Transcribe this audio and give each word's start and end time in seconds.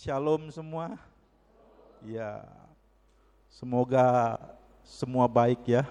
Shalom 0.00 0.48
semua. 0.48 0.96
Ya, 2.00 2.40
semoga 3.52 4.40
semua 4.80 5.28
baik 5.28 5.60
ya. 5.68 5.84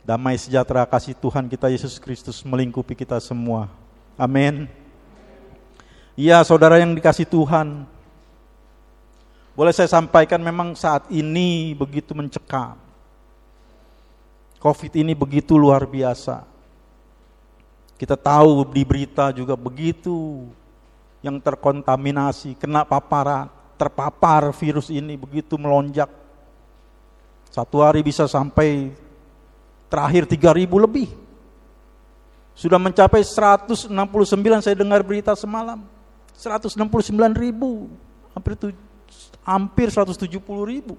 Damai 0.00 0.40
sejahtera 0.40 0.88
kasih 0.88 1.12
Tuhan 1.12 1.44
kita 1.44 1.68
Yesus 1.68 2.00
Kristus 2.00 2.40
melingkupi 2.40 2.96
kita 2.96 3.20
semua. 3.20 3.68
Amin. 4.16 4.64
Iya, 6.16 6.40
saudara 6.40 6.80
yang 6.80 6.96
dikasih 6.96 7.28
Tuhan. 7.28 7.84
Boleh 9.52 9.76
saya 9.76 9.92
sampaikan 9.92 10.40
memang 10.40 10.72
saat 10.72 11.04
ini 11.12 11.76
begitu 11.76 12.16
mencekam. 12.16 12.80
Covid 14.56 14.96
ini 14.96 15.12
begitu 15.12 15.52
luar 15.52 15.84
biasa. 15.84 16.48
Kita 18.00 18.16
tahu 18.16 18.64
di 18.72 18.88
berita 18.88 19.36
juga 19.36 19.52
begitu 19.52 20.48
yang 21.20 21.36
terkontaminasi, 21.40 22.56
kena 22.56 22.84
paparan, 22.84 23.52
terpapar 23.76 24.52
virus 24.56 24.88
ini 24.88 25.16
begitu 25.16 25.60
melonjak. 25.60 26.08
Satu 27.52 27.84
hari 27.84 28.00
bisa 28.00 28.24
sampai 28.24 28.92
terakhir 29.90 30.24
3000 30.24 30.68
lebih. 30.80 31.08
Sudah 32.56 32.76
mencapai 32.76 33.24
169 33.24 33.88
saya 34.60 34.76
dengar 34.76 35.00
berita 35.00 35.32
semalam. 35.32 35.80
169 36.36 36.76
ribu, 37.36 37.88
hampir, 38.32 38.76
hampir 39.44 39.88
170 39.92 40.40
ribu. 40.64 40.96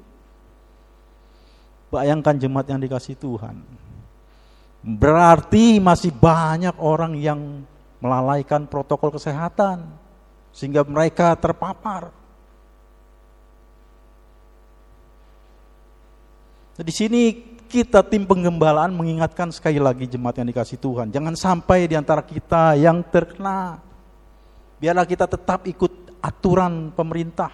Bayangkan 1.90 2.38
jemaat 2.38 2.70
yang 2.70 2.82
dikasih 2.82 3.18
Tuhan. 3.18 3.62
Berarti 4.82 5.78
masih 5.78 6.10
banyak 6.10 6.74
orang 6.82 7.14
yang 7.18 7.62
melalaikan 8.02 8.66
protokol 8.66 9.14
kesehatan 9.14 10.01
sehingga 10.52 10.84
mereka 10.84 11.34
terpapar. 11.40 12.12
Nah, 16.76 16.84
di 16.88 16.94
sini 16.96 17.22
kita 17.72 18.04
tim 18.04 18.28
penggembalaan 18.28 18.92
mengingatkan 18.92 19.48
sekali 19.52 19.80
lagi 19.80 20.04
jemaat 20.04 20.40
yang 20.44 20.50
dikasih 20.52 20.76
Tuhan, 20.76 21.08
jangan 21.08 21.36
sampai 21.40 21.88
di 21.88 21.96
antara 21.96 22.20
kita 22.20 22.76
yang 22.76 23.00
terkena. 23.08 23.80
Biarlah 24.82 25.06
kita 25.08 25.30
tetap 25.30 25.64
ikut 25.70 26.20
aturan 26.20 26.92
pemerintah. 26.92 27.54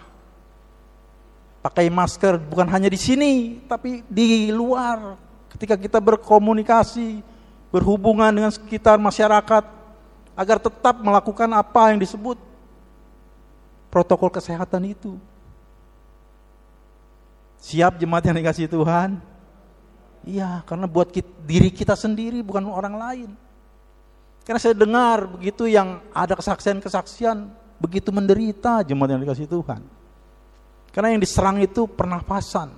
Pakai 1.59 1.91
masker 1.91 2.39
bukan 2.39 2.65
hanya 2.71 2.87
di 2.87 2.95
sini, 2.95 3.59
tapi 3.67 3.99
di 4.07 4.47
luar. 4.47 5.19
Ketika 5.51 5.75
kita 5.75 5.99
berkomunikasi, 5.99 7.19
berhubungan 7.67 8.31
dengan 8.31 8.51
sekitar 8.53 8.95
masyarakat, 8.95 9.63
agar 10.37 10.57
tetap 10.61 10.95
melakukan 11.03 11.49
apa 11.51 11.91
yang 11.91 11.99
disebut 11.99 12.39
protokol 13.87 14.29
kesehatan 14.31 14.93
itu. 14.93 15.15
Siap 17.57 17.97
jemaat 17.97 18.23
yang 18.29 18.37
dikasih 18.37 18.69
Tuhan? 18.69 19.17
Iya, 20.27 20.61
karena 20.67 20.85
buat 20.85 21.09
kita, 21.09 21.31
diri 21.47 21.71
kita 21.71 21.95
sendiri 21.95 22.43
bukan 22.43 22.67
orang 22.67 22.95
lain. 22.99 23.29
Karena 24.43 24.59
saya 24.59 24.75
dengar 24.75 25.27
begitu 25.27 25.67
yang 25.67 25.99
ada 26.15 26.35
kesaksian-kesaksian 26.35 27.47
begitu 27.79 28.09
menderita 28.15 28.83
jemaat 28.83 29.15
yang 29.15 29.23
dikasih 29.23 29.47
Tuhan. 29.47 29.81
Karena 30.91 31.13
yang 31.13 31.21
diserang 31.21 31.59
itu 31.59 31.85
pernafasan, 31.85 32.73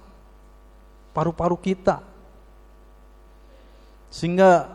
paru-paru 1.14 1.56
kita. 1.56 2.02
Sehingga 4.10 4.66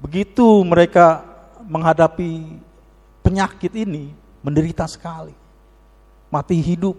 begitu 0.00 0.64
mereka 0.64 1.22
menghadapi 1.68 2.56
penyakit 3.20 3.72
ini, 3.76 4.16
menderita 4.40 4.84
sekali, 4.88 5.32
mati 6.32 6.56
hidup. 6.60 6.96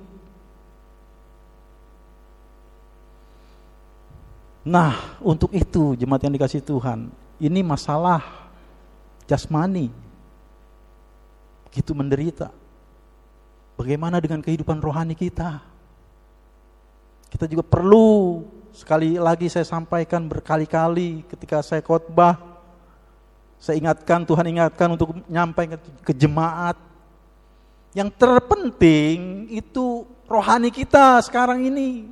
Nah, 4.62 5.18
untuk 5.18 5.50
itu 5.58 5.98
jemaat 5.98 6.22
yang 6.22 6.38
dikasih 6.38 6.62
Tuhan, 6.62 7.10
ini 7.42 7.66
masalah 7.66 8.22
jasmani. 9.26 9.90
Begitu 11.66 11.92
menderita. 11.98 12.54
Bagaimana 13.74 14.22
dengan 14.22 14.46
kehidupan 14.46 14.78
rohani 14.78 15.18
kita? 15.18 15.58
Kita 17.32 17.50
juga 17.50 17.66
perlu 17.66 18.46
sekali 18.70 19.18
lagi 19.18 19.50
saya 19.50 19.66
sampaikan 19.66 20.30
berkali-kali 20.30 21.28
ketika 21.28 21.60
saya 21.60 21.84
khotbah 21.84 22.40
saya 23.62 23.78
ingatkan 23.78 24.26
Tuhan 24.26 24.48
ingatkan 24.48 24.90
untuk 24.96 25.14
menyampaikan 25.28 25.78
ke 26.02 26.16
jemaat 26.18 26.74
yang 27.92 28.08
terpenting 28.08 29.52
itu 29.52 30.08
rohani 30.32 30.72
kita 30.72 31.20
sekarang 31.28 31.68
ini. 31.68 32.08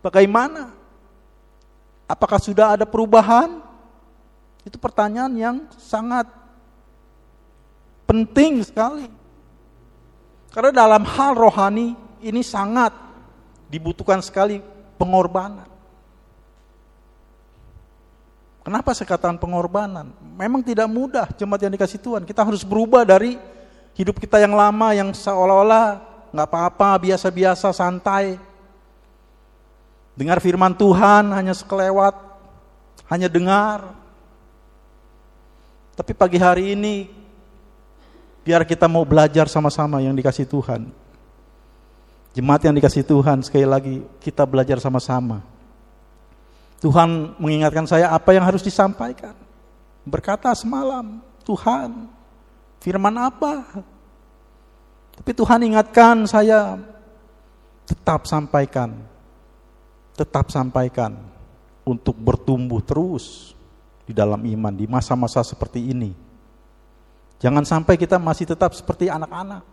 Bagaimana? 0.00 0.72
Apakah 2.08 2.40
sudah 2.40 2.74
ada 2.74 2.88
perubahan? 2.88 3.60
Itu 4.64 4.80
pertanyaan 4.80 5.32
yang 5.36 5.56
sangat 5.76 6.26
penting 8.08 8.64
sekali. 8.64 9.06
Karena 10.50 10.72
dalam 10.72 11.04
hal 11.04 11.36
rohani 11.36 11.94
ini 12.24 12.42
sangat 12.42 12.90
dibutuhkan 13.70 14.18
sekali 14.24 14.58
pengorbanan. 14.98 15.68
Kenapa 18.60 18.92
saya 18.92 19.16
pengorbanan? 19.40 20.12
Memang 20.36 20.60
tidak 20.60 20.88
mudah 20.90 21.26
jemaat 21.36 21.64
yang 21.64 21.72
dikasih 21.72 22.00
Tuhan. 22.00 22.22
Kita 22.28 22.44
harus 22.44 22.60
berubah 22.66 23.06
dari 23.08 23.40
hidup 23.94 24.18
kita 24.18 24.38
yang 24.42 24.54
lama 24.54 24.94
yang 24.94 25.10
seolah-olah 25.10 26.02
nggak 26.30 26.48
apa-apa, 26.48 27.10
biasa-biasa, 27.10 27.74
santai. 27.74 28.38
Dengar 30.14 30.38
firman 30.38 30.74
Tuhan 30.74 31.32
hanya 31.34 31.54
sekelewat, 31.54 32.14
hanya 33.10 33.26
dengar. 33.26 33.94
Tapi 35.98 36.12
pagi 36.16 36.38
hari 36.40 36.78
ini 36.78 37.10
biar 38.46 38.64
kita 38.64 38.88
mau 38.88 39.04
belajar 39.04 39.50
sama-sama 39.50 40.00
yang 40.00 40.16
dikasih 40.16 40.48
Tuhan. 40.48 40.88
Jemaat 42.30 42.62
yang 42.62 42.74
dikasih 42.78 43.02
Tuhan 43.02 43.42
sekali 43.42 43.66
lagi 43.66 43.96
kita 44.22 44.46
belajar 44.46 44.78
sama-sama. 44.78 45.42
Tuhan 46.80 47.36
mengingatkan 47.36 47.84
saya 47.84 48.08
apa 48.08 48.32
yang 48.32 48.46
harus 48.46 48.64
disampaikan. 48.64 49.36
Berkata 50.06 50.48
semalam, 50.56 51.20
Tuhan, 51.44 52.08
Firman 52.80 53.12
apa? 53.20 53.84
Tapi 55.20 55.30
Tuhan 55.36 55.60
ingatkan 55.68 56.24
saya 56.24 56.80
tetap 57.84 58.24
sampaikan. 58.24 58.96
Tetap 60.16 60.48
sampaikan 60.48 61.16
untuk 61.84 62.16
bertumbuh 62.16 62.80
terus 62.80 63.52
di 64.08 64.16
dalam 64.16 64.40
iman 64.40 64.72
di 64.72 64.88
masa-masa 64.88 65.44
seperti 65.44 65.92
ini. 65.92 66.16
Jangan 67.40 67.64
sampai 67.68 68.00
kita 68.00 68.16
masih 68.16 68.48
tetap 68.48 68.72
seperti 68.72 69.12
anak-anak. 69.12 69.64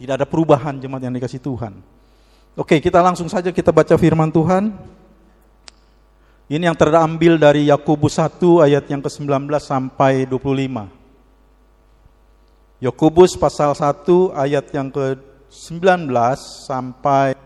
Tidak 0.00 0.14
ada 0.16 0.28
perubahan 0.28 0.76
jemaat 0.80 1.08
yang 1.08 1.14
dikasih 1.16 1.40
Tuhan. 1.40 1.80
Oke, 2.56 2.80
kita 2.80 3.00
langsung 3.00 3.28
saja 3.32 3.48
kita 3.48 3.72
baca 3.72 3.96
firman 3.96 4.28
Tuhan. 4.28 4.72
Ini 6.48 6.68
yang 6.68 6.76
terambil 6.76 7.40
dari 7.40 7.72
Yakobus 7.72 8.20
1 8.20 8.64
ayat 8.64 8.84
yang 8.92 9.00
ke-19 9.00 9.48
sampai 9.60 10.28
25. 10.28 11.03
Yakobus 12.82 13.38
pasal 13.38 13.70
1 13.70 14.34
ayat 14.34 14.66
yang 14.74 14.90
ke-19 14.90 16.10
sampai 16.66 17.38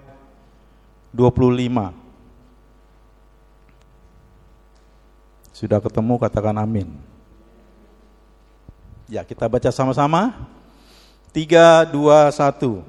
25. 1.12 1.92
Sudah 5.52 5.82
ketemu 5.84 6.14
katakan 6.16 6.56
amin. 6.56 6.88
Ya, 9.08 9.24
kita 9.24 9.48
baca 9.48 9.68
sama-sama. 9.68 10.48
3 11.32 11.92
2 11.92 12.32
1. 12.32 12.84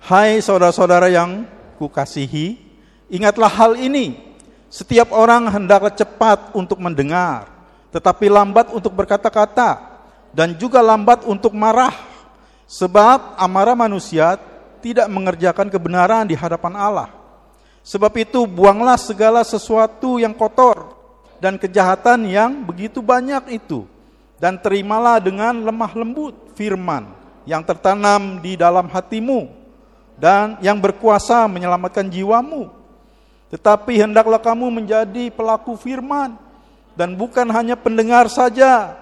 Hai 0.00 0.38
saudara-saudara 0.40 1.10
yang 1.12 1.44
kukasihi, 1.76 2.56
ingatlah 3.12 3.50
hal 3.50 3.76
ini. 3.76 4.24
Setiap 4.72 5.12
orang 5.12 5.48
hendaklah 5.52 5.92
cepat 5.92 6.52
untuk 6.56 6.80
mendengar, 6.80 7.48
tetapi 7.92 8.28
lambat 8.30 8.72
untuk 8.72 8.92
berkata-kata 8.92 9.95
dan 10.36 10.52
juga 10.60 10.84
lambat 10.84 11.24
untuk 11.24 11.56
marah, 11.56 11.96
sebab 12.68 13.40
amarah 13.40 13.72
manusia 13.72 14.36
tidak 14.84 15.08
mengerjakan 15.08 15.72
kebenaran 15.72 16.28
di 16.28 16.36
hadapan 16.36 16.76
Allah. 16.76 17.08
Sebab 17.80 18.12
itu, 18.20 18.44
buanglah 18.44 19.00
segala 19.00 19.40
sesuatu 19.40 20.20
yang 20.20 20.36
kotor 20.36 20.92
dan 21.40 21.56
kejahatan 21.56 22.28
yang 22.28 22.60
begitu 22.68 23.00
banyak 23.00 23.56
itu, 23.56 23.88
dan 24.36 24.60
terimalah 24.60 25.24
dengan 25.24 25.56
lemah 25.56 25.92
lembut 25.96 26.36
firman 26.52 27.08
yang 27.48 27.64
tertanam 27.64 28.36
di 28.44 28.60
dalam 28.60 28.92
hatimu 28.92 29.48
dan 30.20 30.60
yang 30.60 30.76
berkuasa 30.76 31.48
menyelamatkan 31.48 32.12
jiwamu. 32.12 32.68
Tetapi 33.48 34.04
hendaklah 34.04 34.42
kamu 34.42 34.68
menjadi 34.68 35.32
pelaku 35.32 35.78
firman 35.78 36.36
dan 36.98 37.14
bukan 37.14 37.46
hanya 37.54 37.78
pendengar 37.78 38.26
saja, 38.26 38.98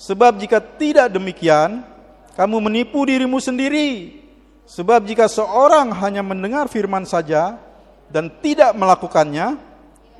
Sebab 0.00 0.40
jika 0.40 0.64
tidak 0.64 1.12
demikian, 1.12 1.84
kamu 2.32 2.56
menipu 2.56 3.04
dirimu 3.04 3.36
sendiri. 3.36 4.16
Sebab 4.64 5.04
jika 5.04 5.28
seorang 5.28 5.92
hanya 6.00 6.24
mendengar 6.24 6.72
firman 6.72 7.04
saja 7.04 7.60
dan 8.08 8.32
tidak 8.40 8.72
melakukannya, 8.72 9.60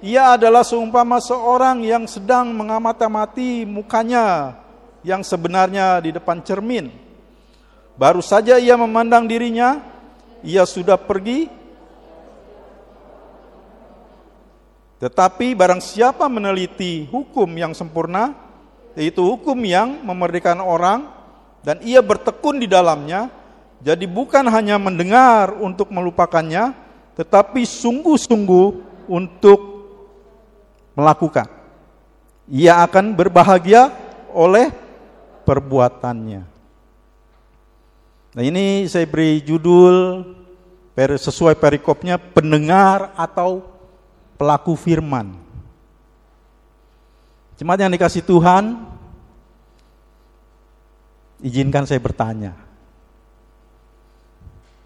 ia 0.04 0.36
adalah 0.36 0.60
seumpama 0.68 1.16
seorang 1.16 1.80
yang 1.80 2.04
sedang 2.04 2.52
mengamati-amati 2.52 3.64
mukanya 3.64 4.52
yang 5.00 5.24
sebenarnya 5.24 5.96
di 6.04 6.12
depan 6.12 6.44
cermin. 6.44 6.92
Baru 7.96 8.20
saja 8.20 8.60
ia 8.60 8.76
memandang 8.76 9.24
dirinya, 9.24 9.80
ia 10.44 10.68
sudah 10.68 11.00
pergi. 11.00 11.48
Tetapi 15.00 15.56
barang 15.56 15.80
siapa 15.80 16.28
meneliti 16.28 17.08
hukum 17.08 17.48
yang 17.56 17.72
sempurna, 17.72 18.49
yaitu 18.98 19.22
hukum 19.22 19.56
yang 19.66 20.02
memerdekakan 20.02 20.62
orang, 20.62 21.00
dan 21.60 21.78
ia 21.84 22.00
bertekun 22.00 22.58
di 22.58 22.66
dalamnya, 22.66 23.28
jadi 23.80 24.04
bukan 24.08 24.44
hanya 24.48 24.76
mendengar 24.76 25.56
untuk 25.56 25.92
melupakannya, 25.92 26.72
tetapi 27.16 27.64
sungguh-sungguh 27.64 28.68
untuk 29.08 29.60
melakukan. 30.96 31.48
Ia 32.50 32.82
akan 32.84 33.14
berbahagia 33.14 33.92
oleh 34.34 34.72
perbuatannya. 35.44 36.42
Nah 38.30 38.42
ini 38.46 38.86
saya 38.86 39.06
beri 39.10 39.42
judul 39.42 40.22
sesuai 40.96 41.56
perikopnya 41.56 42.20
pendengar 42.20 43.16
atau 43.16 43.64
pelaku 44.36 44.76
firman. 44.76 45.49
Jemaat 47.60 47.84
yang 47.84 47.92
dikasih 47.92 48.24
Tuhan, 48.24 48.88
izinkan 51.44 51.84
saya 51.84 52.00
bertanya 52.00 52.56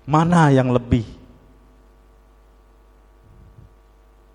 mana 0.05 0.53
yang 0.53 0.69
lebih? 0.73 1.05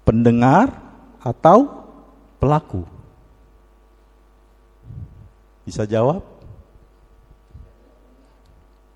Pendengar 0.02 0.74
atau 1.22 1.86
pelaku? 2.42 2.82
Bisa 5.62 5.86
jawab? 5.86 6.26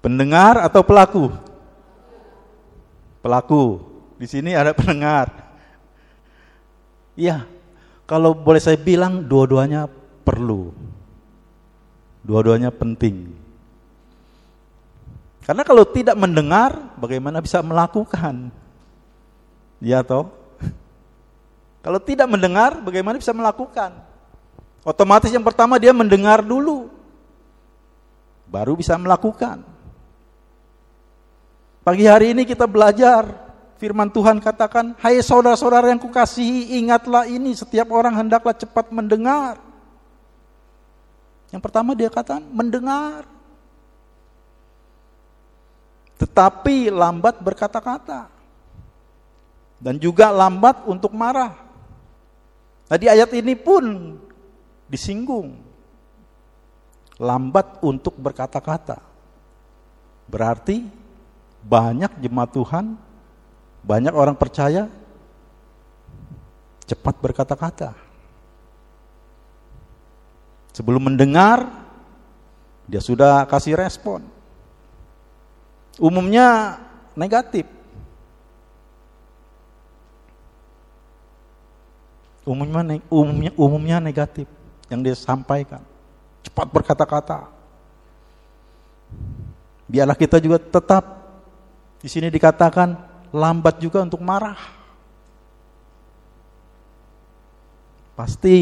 Pendengar 0.01 0.57
atau 0.66 0.81
pelaku? 0.81 1.30
Pelaku. 3.22 3.86
Di 4.18 4.25
sini 4.25 4.57
ada 4.57 4.74
pendengar. 4.80 5.30
Iya, 7.13 7.46
kalau 8.13 8.38
boleh 8.38 8.62
saya 8.62 8.77
bilang 8.77 9.25
dua-duanya 9.25 9.89
perlu. 10.21 10.69
Dua-duanya 12.21 12.69
penting. 12.69 13.33
Karena 15.42 15.65
kalau 15.65 15.81
tidak 15.81 16.13
mendengar, 16.13 16.94
bagaimana 17.01 17.42
bisa 17.42 17.65
melakukan? 17.65 18.54
Ya 19.81 20.06
toh? 20.06 20.30
Kalau 21.83 21.98
tidak 21.98 22.30
mendengar, 22.30 22.77
bagaimana 22.86 23.18
bisa 23.18 23.33
melakukan? 23.33 23.98
Otomatis 24.86 25.33
yang 25.33 25.44
pertama 25.44 25.81
dia 25.81 25.89
mendengar 25.92 26.45
dulu. 26.45 26.94
Baru 28.45 28.77
bisa 28.77 28.94
melakukan. 28.94 29.65
Pagi 31.81 32.06
hari 32.06 32.38
ini 32.38 32.45
kita 32.45 32.69
belajar 32.69 33.25
firman 33.83 34.07
Tuhan 34.07 34.39
katakan, 34.39 34.95
"Hai 35.03 35.19
saudara-saudara 35.19 35.91
yang 35.91 36.00
kukasihi, 36.00 36.80
ingatlah 36.80 37.27
ini, 37.27 37.51
setiap 37.51 37.91
orang 37.91 38.15
hendaklah 38.15 38.56
cepat 38.56 38.88
mendengar." 38.95 39.59
Yang 41.51 41.62
pertama 41.68 41.91
dia 41.94 42.07
katakan 42.07 42.47
mendengar 42.50 43.27
tetapi 46.24 46.88
lambat 46.88 47.44
berkata-kata 47.44 48.31
dan 49.83 49.95
juga 50.00 50.31
lambat 50.31 50.88
untuk 50.88 51.12
marah. 51.12 51.51
Nah 52.88 52.95
ayat 52.95 53.27
ini 53.36 53.59
pun 53.59 54.15
disinggung 54.88 55.59
lambat 57.19 57.83
untuk 57.83 58.15
berkata-kata. 58.15 59.03
Berarti 60.31 60.88
banyak 61.59 62.24
jemaat 62.24 62.56
Tuhan, 62.56 62.95
banyak 63.83 64.15
orang 64.15 64.35
percaya 64.39 64.88
cepat 66.88 67.15
berkata-kata. 67.19 67.91
Sebelum 70.74 71.06
mendengar, 71.06 71.69
dia 72.89 73.00
sudah 73.00 73.45
kasih 73.45 73.77
respon 73.77 74.25
umumnya 76.01 76.80
negatif. 77.13 77.65
Umumnya 82.44 83.00
umumnya 83.07 83.51
umumnya 83.56 83.97
negatif 84.03 84.50
yang 84.91 85.00
dia 85.00 85.15
sampaikan. 85.15 85.79
Cepat 86.44 86.68
berkata-kata. 86.75 87.47
Biarlah 89.88 90.18
kita 90.18 90.44
juga 90.44 90.59
tetap 90.59 91.24
di 92.03 92.12
sini 92.12 92.27
dikatakan 92.27 93.12
lambat 93.33 93.81
juga 93.81 94.06
untuk 94.06 94.21
marah. 94.21 94.56
Pasti 98.13 98.57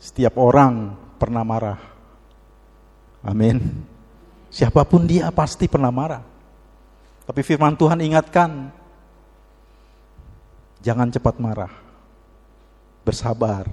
setiap 0.00 0.40
orang 0.40 0.96
pernah 1.20 1.44
marah. 1.44 1.76
Amin. 3.20 3.60
Siapa 4.48 4.88
pun 4.88 5.04
dia 5.04 5.28
pasti 5.28 5.68
pernah 5.68 5.92
marah. 5.92 6.24
Tapi 7.28 7.44
firman 7.44 7.76
Tuhan 7.76 8.00
ingatkan, 8.00 8.72
jangan 10.80 11.12
cepat 11.12 11.36
marah, 11.36 11.68
bersabar. 13.04 13.68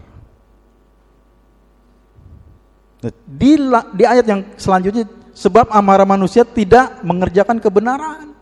Di, 3.23 3.55
di 3.95 4.03
ayat 4.03 4.27
yang 4.27 4.43
selanjutnya, 4.59 5.07
sebab 5.31 5.71
amarah 5.71 6.03
manusia 6.03 6.43
tidak 6.43 6.99
mengerjakan 6.99 7.63
kebenaran 7.63 8.34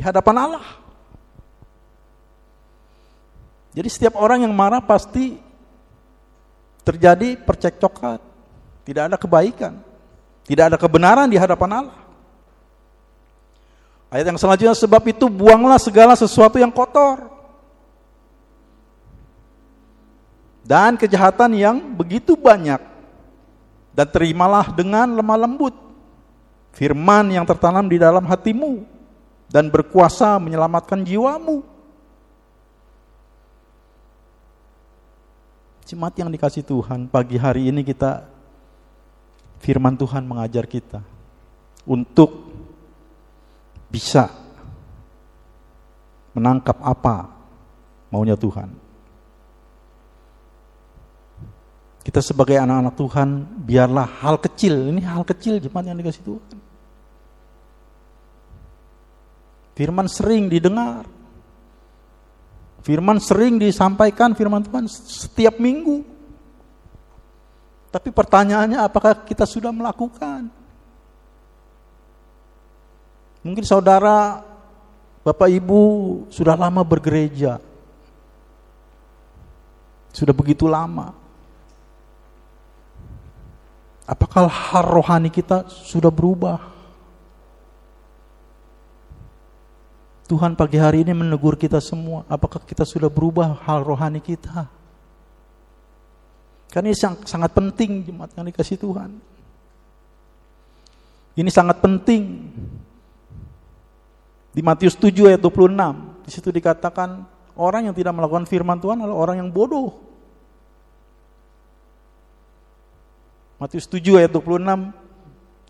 di 0.00 0.02
hadapan 0.02 0.36
Allah. 0.48 0.66
Jadi 3.76 3.88
setiap 3.92 4.16
orang 4.16 4.48
yang 4.48 4.56
marah 4.56 4.80
pasti 4.80 5.36
terjadi 6.80 7.36
percekcokan, 7.36 8.16
tidak 8.88 9.12
ada 9.12 9.16
kebaikan. 9.20 9.76
Tidak 10.48 10.72
ada 10.72 10.80
kebenaran 10.80 11.28
di 11.28 11.36
hadapan 11.36 11.84
Allah. 11.84 12.00
Ayat 14.10 14.26
yang 14.26 14.40
selanjutnya, 14.40 14.74
sebab 14.74 15.04
itu 15.06 15.30
buanglah 15.30 15.78
segala 15.78 16.16
sesuatu 16.18 16.58
yang 16.58 16.72
kotor. 16.72 17.30
Dan 20.66 20.98
kejahatan 20.98 21.54
yang 21.54 21.76
begitu 21.94 22.34
banyak. 22.34 22.82
Dan 23.94 24.08
terimalah 24.10 24.74
dengan 24.74 25.06
lemah 25.14 25.38
lembut. 25.46 25.76
Firman 26.74 27.30
yang 27.30 27.46
tertanam 27.46 27.86
di 27.86 28.02
dalam 28.02 28.26
hatimu. 28.26 28.99
Dan 29.50 29.66
berkuasa 29.66 30.38
menyelamatkan 30.38 31.02
jiwamu. 31.02 31.66
Jemaat 35.90 36.14
yang 36.22 36.30
dikasih 36.30 36.62
Tuhan, 36.62 37.10
pagi 37.10 37.34
hari 37.34 37.66
ini 37.66 37.82
kita 37.82 38.30
firman 39.58 39.98
Tuhan 39.98 40.22
mengajar 40.22 40.62
kita 40.70 41.02
untuk 41.82 42.46
bisa 43.90 44.30
menangkap 46.30 46.78
apa 46.78 47.26
maunya 48.06 48.38
Tuhan. 48.38 48.70
Kita 52.06 52.22
sebagai 52.22 52.54
anak-anak 52.54 52.94
Tuhan, 52.94 53.28
biarlah 53.66 54.06
hal 54.22 54.38
kecil, 54.38 54.94
ini 54.94 55.02
hal 55.02 55.26
kecil 55.26 55.58
jemaat 55.58 55.90
yang 55.90 55.98
dikasih 55.98 56.22
Tuhan. 56.22 56.69
Firman 59.80 60.12
sering 60.12 60.52
didengar. 60.52 61.08
Firman 62.84 63.16
sering 63.16 63.56
disampaikan 63.56 64.36
firman 64.36 64.60
Tuhan 64.60 64.84
setiap 64.92 65.56
minggu. 65.56 66.04
Tapi 67.88 68.12
pertanyaannya 68.12 68.76
apakah 68.76 69.24
kita 69.24 69.48
sudah 69.48 69.72
melakukan? 69.72 70.52
Mungkin 73.40 73.64
saudara, 73.64 74.44
Bapak 75.24 75.48
Ibu 75.48 75.80
sudah 76.28 76.60
lama 76.60 76.84
bergereja. 76.84 77.56
Sudah 80.12 80.36
begitu 80.36 80.68
lama. 80.68 81.16
Apakah 84.04 84.44
hal 84.44 84.84
rohani 84.84 85.32
kita 85.32 85.72
sudah 85.72 86.12
berubah? 86.12 86.79
Tuhan 90.30 90.54
pagi 90.54 90.78
hari 90.78 91.02
ini 91.02 91.10
menegur 91.10 91.58
kita 91.58 91.82
semua. 91.82 92.22
Apakah 92.30 92.62
kita 92.62 92.86
sudah 92.86 93.10
berubah 93.10 93.58
hal 93.66 93.82
rohani 93.82 94.22
kita? 94.22 94.70
Karena 96.70 96.94
ini 96.94 96.98
sangat 97.26 97.50
penting 97.50 98.06
jemaat 98.06 98.30
yang 98.38 98.46
dikasih 98.46 98.78
Tuhan. 98.78 99.10
Ini 101.34 101.50
sangat 101.50 101.82
penting. 101.82 102.46
Di 104.54 104.62
Matius 104.62 104.94
7 104.94 105.34
ayat 105.34 105.42
26, 105.42 106.22
di 106.22 106.30
situ 106.30 106.54
dikatakan 106.54 107.26
orang 107.58 107.90
yang 107.90 107.94
tidak 107.98 108.14
melakukan 108.14 108.46
firman 108.46 108.78
Tuhan 108.78 109.02
adalah 109.02 109.18
orang 109.18 109.42
yang 109.42 109.50
bodoh. 109.50 109.98
Matius 113.58 113.90
7 113.90 114.14
ayat 114.14 114.30
26, 114.30 114.94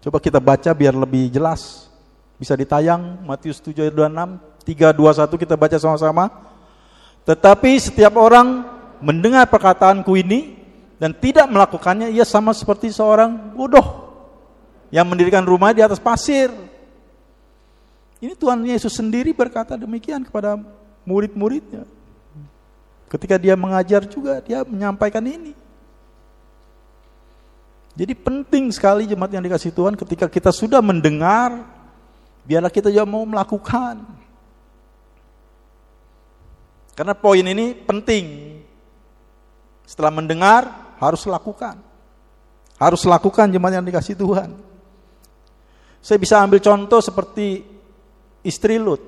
coba 0.05 0.19
kita 0.21 0.37
baca 0.37 0.69
biar 0.76 0.93
lebih 0.93 1.33
jelas. 1.33 1.88
Bisa 2.37 2.52
ditayang 2.57 3.25
Matius 3.25 3.57
7 3.64 3.88
ayat 3.88 3.97
26, 3.97 4.50
3, 4.64 4.93
2, 4.93 4.97
1 4.97 5.40
kita 5.40 5.55
baca 5.57 5.76
sama-sama. 5.81 6.29
Tetapi 7.25 7.71
setiap 7.81 8.17
orang 8.17 8.64
mendengar 9.00 9.49
perkataanku 9.49 10.12
ini 10.17 10.57
dan 11.00 11.17
tidak 11.17 11.49
melakukannya, 11.49 12.12
ia 12.12 12.25
sama 12.29 12.52
seperti 12.52 12.93
seorang 12.93 13.57
bodoh 13.57 14.12
yang 14.93 15.09
mendirikan 15.09 15.47
rumah 15.47 15.73
di 15.73 15.81
atas 15.81 16.02
pasir. 16.02 16.52
Ini 18.21 18.37
Tuhan 18.37 18.61
Yesus 18.69 18.93
sendiri 18.93 19.33
berkata 19.33 19.81
demikian 19.81 20.21
kepada 20.21 20.61
murid-muridnya. 21.09 21.88
Ketika 23.09 23.40
dia 23.40 23.57
mengajar 23.57 24.05
juga 24.05 24.45
dia 24.45 24.61
menyampaikan 24.62 25.25
ini. 25.25 25.57
Jadi 27.97 28.12
penting 28.14 28.71
sekali 28.71 29.09
jemaat 29.09 29.35
yang 29.35 29.43
dikasih 29.43 29.73
Tuhan 29.75 29.99
ketika 29.99 30.31
kita 30.31 30.55
sudah 30.55 30.79
mendengar, 30.79 31.64
biarlah 32.45 32.71
kita 32.71 32.93
juga 32.93 33.09
mau 33.09 33.25
melakukan. 33.26 34.19
Karena 37.00 37.16
poin 37.16 37.40
ini 37.40 37.73
penting. 37.73 38.61
Setelah 39.88 40.12
mendengar, 40.12 40.69
harus 41.00 41.25
lakukan. 41.25 41.80
Harus 42.76 43.09
lakukan 43.09 43.49
jemaat 43.49 43.80
yang 43.80 43.88
dikasih 43.88 44.21
Tuhan. 44.21 44.52
Saya 46.04 46.21
bisa 46.21 46.45
ambil 46.45 46.61
contoh 46.61 47.00
seperti 47.00 47.64
istri 48.45 48.76
Lut. 48.76 49.00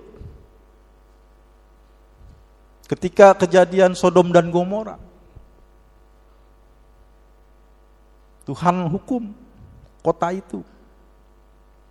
Ketika 2.88 3.36
kejadian 3.36 3.92
Sodom 3.92 4.32
dan 4.32 4.48
Gomora. 4.48 4.96
Tuhan 8.48 8.88
hukum 8.88 9.36
kota 10.00 10.32
itu. 10.32 10.64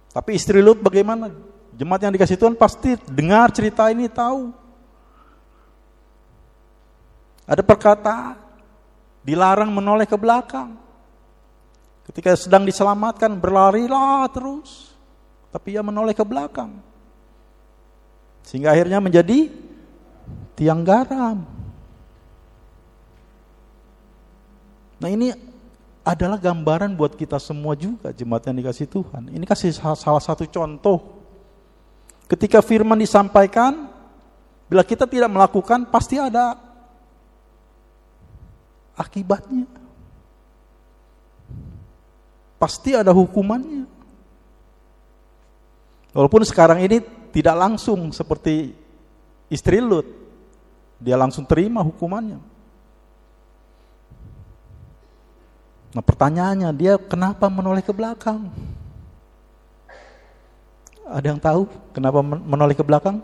Tapi 0.09 0.33
istri 0.33 0.65
Lut 0.65 0.81
bagaimana? 0.81 1.29
Jemaat 1.77 2.09
yang 2.09 2.13
dikasih 2.17 2.41
Tuhan 2.41 2.57
pasti 2.57 2.97
dengar 3.05 3.53
cerita 3.53 3.85
ini 3.93 4.09
tahu. 4.09 4.60
Ada 7.45 7.61
perkataan 7.65 8.37
dilarang 9.25 9.69
menoleh 9.69 10.05
ke 10.09 10.17
belakang. 10.17 10.77
Ketika 12.05 12.33
sedang 12.35 12.65
diselamatkan 12.65 13.37
berlarilah 13.37 14.27
terus. 14.33 14.93
Tapi 15.51 15.75
ia 15.75 15.83
menoleh 15.83 16.15
ke 16.15 16.23
belakang. 16.23 16.79
Sehingga 18.47 18.71
akhirnya 18.71 19.03
menjadi 19.03 19.51
tiang 20.55 20.81
garam. 20.81 21.43
Nah 25.01 25.09
ini 25.09 25.33
adalah 26.01 26.37
gambaran 26.37 26.97
buat 26.97 27.13
kita 27.13 27.37
semua 27.37 27.77
juga 27.77 28.09
jemaat 28.13 28.47
yang 28.49 28.57
dikasih 28.57 28.87
Tuhan. 28.89 29.29
Ini 29.33 29.45
kasih 29.45 29.73
salah 29.75 30.23
satu 30.23 30.45
contoh. 30.49 31.21
Ketika 32.25 32.63
firman 32.63 32.95
disampaikan, 32.95 33.91
bila 34.71 34.87
kita 34.87 35.03
tidak 35.03 35.29
melakukan 35.29 35.83
pasti 35.89 36.15
ada 36.15 36.55
akibatnya. 38.95 39.65
Pasti 42.61 42.93
ada 42.93 43.09
hukumannya. 43.09 43.89
Walaupun 46.13 46.43
sekarang 46.43 46.83
ini 46.83 47.01
tidak 47.31 47.55
langsung 47.55 48.11
seperti 48.11 48.75
istri 49.47 49.79
Lut. 49.79 50.05
Dia 51.01 51.17
langsung 51.17 51.47
terima 51.47 51.81
hukumannya. 51.81 52.37
Nah 55.91 56.03
pertanyaannya, 56.03 56.69
dia 56.77 56.95
kenapa 56.95 57.49
menoleh 57.51 57.83
ke 57.83 57.91
belakang? 57.91 58.47
Ada 61.11 61.27
yang 61.35 61.41
tahu 61.41 61.67
kenapa 61.91 62.23
menoleh 62.23 62.77
ke 62.77 62.83
belakang? 62.85 63.19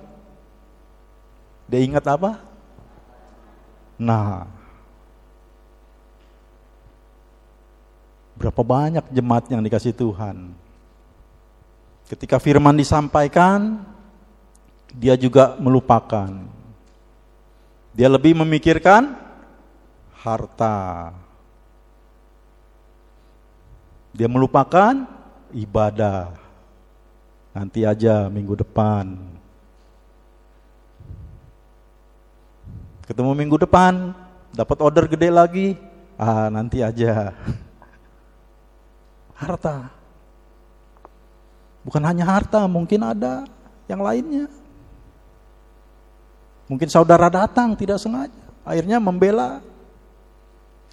Dia 1.72 1.80
ingat 1.80 2.04
apa? 2.04 2.44
Nah, 3.96 4.48
berapa 8.38 8.62
banyak 8.62 9.06
jemaat 9.10 9.50
yang 9.50 9.66
dikasih 9.66 9.98
Tuhan 9.98 10.54
Ketika 12.08 12.40
firman 12.40 12.72
disampaikan, 12.80 13.84
dia 14.96 15.20
juga 15.20 15.60
melupakan. 15.60 16.32
Dia 17.92 18.08
lebih 18.08 18.32
memikirkan 18.32 19.12
harta. 20.16 21.12
Dia 24.16 24.32
melupakan 24.32 25.04
ibadah. 25.52 26.32
Nanti 27.52 27.84
aja 27.84 28.32
minggu 28.32 28.56
depan. 28.56 29.20
Ketemu 33.04 33.32
minggu 33.36 33.60
depan, 33.68 34.16
dapat 34.56 34.78
order 34.80 35.12
gede 35.12 35.28
lagi. 35.28 35.68
Ah, 36.16 36.48
nanti 36.48 36.80
aja. 36.80 37.36
Harta. 39.38 39.94
Bukan 41.88 42.04
hanya 42.04 42.28
harta, 42.28 42.68
mungkin 42.68 43.00
ada 43.00 43.48
yang 43.88 44.04
lainnya. 44.04 44.52
Mungkin 46.68 46.92
saudara 46.92 47.32
datang 47.32 47.80
tidak 47.80 47.96
sengaja, 47.96 48.44
akhirnya 48.68 49.00
membela 49.00 49.64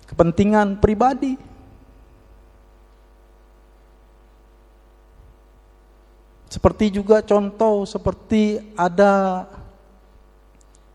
kepentingan 0.07 0.79
pribadi. 0.79 1.35
Seperti 6.47 6.95
juga 6.95 7.19
contoh 7.27 7.83
seperti 7.83 8.63
ada 8.79 9.43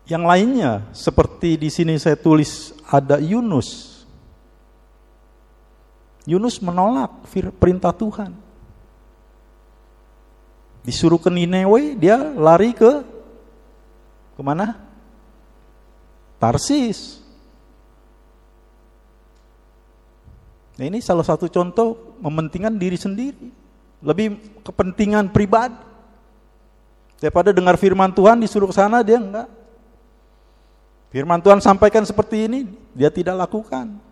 yang 0.08 0.24
lainnya, 0.24 0.88
seperti 0.96 1.60
di 1.60 1.68
sini 1.68 2.00
saya 2.00 2.16
tulis 2.16 2.72
ada 2.88 3.20
Yunus. 3.20 3.89
Yunus 6.30 6.62
menolak 6.62 7.26
perintah 7.58 7.90
Tuhan. 7.90 8.30
Disuruh 10.86 11.18
ke 11.18 11.26
Nineveh, 11.26 11.98
dia 11.98 12.16
lari 12.16 12.70
ke 12.70 13.02
ke 14.38 14.42
mana? 14.46 14.78
Tarsis. 16.38 17.20
Nah 20.80 20.88
ini 20.88 21.02
salah 21.04 21.26
satu 21.26 21.50
contoh 21.50 22.16
mementingkan 22.22 22.78
diri 22.78 22.96
sendiri. 22.96 23.52
Lebih 24.00 24.62
kepentingan 24.64 25.28
pribadi. 25.28 25.76
Daripada 27.20 27.52
dengar 27.52 27.76
firman 27.76 28.08
Tuhan 28.16 28.40
disuruh 28.40 28.72
ke 28.72 28.80
sana, 28.80 29.04
dia 29.04 29.20
enggak. 29.20 29.44
Firman 31.12 31.44
Tuhan 31.44 31.60
sampaikan 31.60 32.00
seperti 32.08 32.48
ini, 32.48 32.64
dia 32.96 33.12
tidak 33.12 33.36
lakukan. 33.44 34.09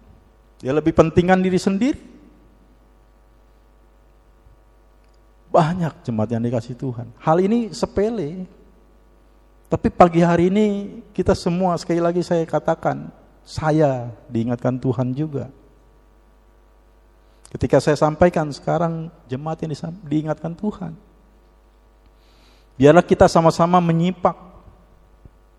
Dia 0.59 0.75
lebih 0.75 0.91
pentingkan 0.95 1.39
diri 1.39 1.59
sendiri. 1.59 2.01
Banyak 5.49 6.05
jemaat 6.05 6.29
yang 6.35 6.45
dikasih 6.45 6.77
Tuhan. 6.77 7.09
Hal 7.19 7.39
ini 7.41 7.73
sepele. 7.73 8.45
Tapi 9.69 9.89
pagi 9.93 10.25
hari 10.25 10.49
ini 10.49 11.01
kita 11.13 11.37
semua 11.37 11.77
sekali 11.77 12.01
lagi 12.01 12.25
saya 12.25 12.45
katakan, 12.45 13.13
saya 13.45 14.13
diingatkan 14.29 14.77
Tuhan 14.81 15.13
juga. 15.13 15.49
Ketika 17.49 17.81
saya 17.81 17.97
sampaikan 17.97 18.53
sekarang 18.53 19.09
jemaat 19.25 19.65
yang 19.65 19.73
diingatkan 20.05 20.53
Tuhan. 20.53 20.93
Biarlah 22.77 23.03
kita 23.03 23.25
sama-sama 23.27 23.81
menyimak 23.81 24.37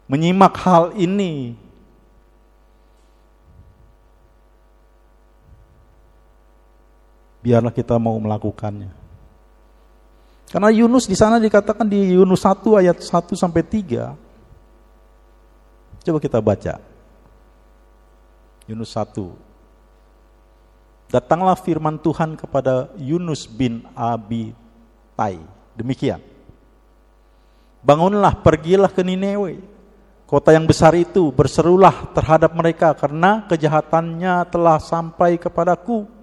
menyimak 0.10 0.54
hal 0.58 0.94
ini. 0.98 1.54
Biarlah 7.50 7.74
kita 7.74 7.98
mau 7.98 8.14
melakukannya. 8.22 8.94
Karena 10.54 10.70
Yunus 10.70 11.10
di 11.10 11.18
sana 11.18 11.42
dikatakan 11.42 11.90
di 11.90 12.14
Yunus 12.14 12.46
1 12.46 12.78
ayat 12.78 13.02
1 13.02 13.10
sampai 13.34 13.66
3. 13.66 14.14
Coba 16.06 16.22
kita 16.22 16.38
baca. 16.38 16.78
Yunus 18.70 18.94
1. 18.94 19.34
Datanglah 21.10 21.58
firman 21.58 21.98
Tuhan 21.98 22.38
kepada 22.38 22.94
Yunus 23.02 23.50
bin 23.50 23.82
Abi 23.98 24.54
Tai. 25.18 25.42
Demikian. 25.74 26.22
Bangunlah, 27.82 28.46
pergilah 28.46 28.94
ke 28.94 29.02
Nineveh. 29.02 29.58
Kota 30.30 30.54
yang 30.54 30.70
besar 30.70 30.94
itu 30.94 31.34
berserulah 31.34 32.14
terhadap 32.14 32.54
mereka 32.54 32.94
karena 32.94 33.42
kejahatannya 33.50 34.46
telah 34.54 34.78
sampai 34.78 35.42
kepadaku. 35.42 36.19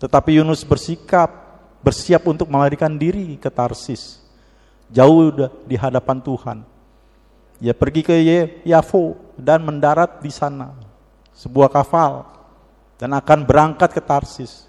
Tetapi 0.00 0.40
Yunus 0.40 0.64
bersikap 0.64 1.50
bersiap 1.80 2.24
untuk 2.28 2.48
melarikan 2.48 2.92
diri 2.96 3.36
ke 3.40 3.48
Tarsis. 3.48 4.20
Jauh 4.92 5.32
di 5.64 5.76
hadapan 5.76 6.18
Tuhan. 6.20 6.58
Ia 7.60 7.76
pergi 7.76 8.00
ke 8.04 8.16
Yafo 8.64 9.16
dan 9.36 9.64
mendarat 9.64 10.20
di 10.24 10.32
sana. 10.32 10.72
Sebuah 11.36 11.72
kapal 11.72 12.24
dan 13.00 13.16
akan 13.16 13.44
berangkat 13.44 13.92
ke 13.92 14.00
Tarsis. 14.00 14.68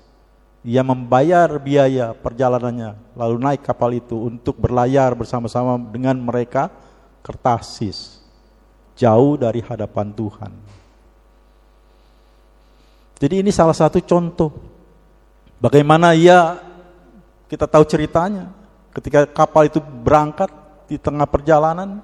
Ia 0.61 0.85
membayar 0.85 1.49
biaya 1.57 2.13
perjalanannya, 2.13 2.93
lalu 3.17 3.35
naik 3.41 3.65
kapal 3.65 3.97
itu 3.97 4.13
untuk 4.13 4.61
berlayar 4.61 5.17
bersama-sama 5.17 5.73
dengan 5.89 6.13
mereka 6.21 6.69
ke 7.25 7.33
Tarsis. 7.33 8.21
Jauh 8.93 9.41
dari 9.41 9.65
hadapan 9.65 10.13
Tuhan. 10.13 10.53
Jadi 13.17 13.41
ini 13.41 13.49
salah 13.49 13.73
satu 13.73 13.97
contoh 14.05 14.53
bagaimana 15.61 16.17
ia 16.17 16.57
kita 17.45 17.69
tahu 17.69 17.85
ceritanya 17.85 18.49
ketika 18.97 19.29
kapal 19.29 19.69
itu 19.69 19.77
berangkat 19.79 20.49
di 20.89 20.97
tengah 20.99 21.29
perjalanan 21.29 22.03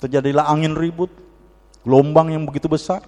terjadilah 0.00 0.48
angin 0.48 0.76
ribut, 0.76 1.08
gelombang 1.84 2.32
yang 2.32 2.44
begitu 2.44 2.68
besar. 2.68 3.04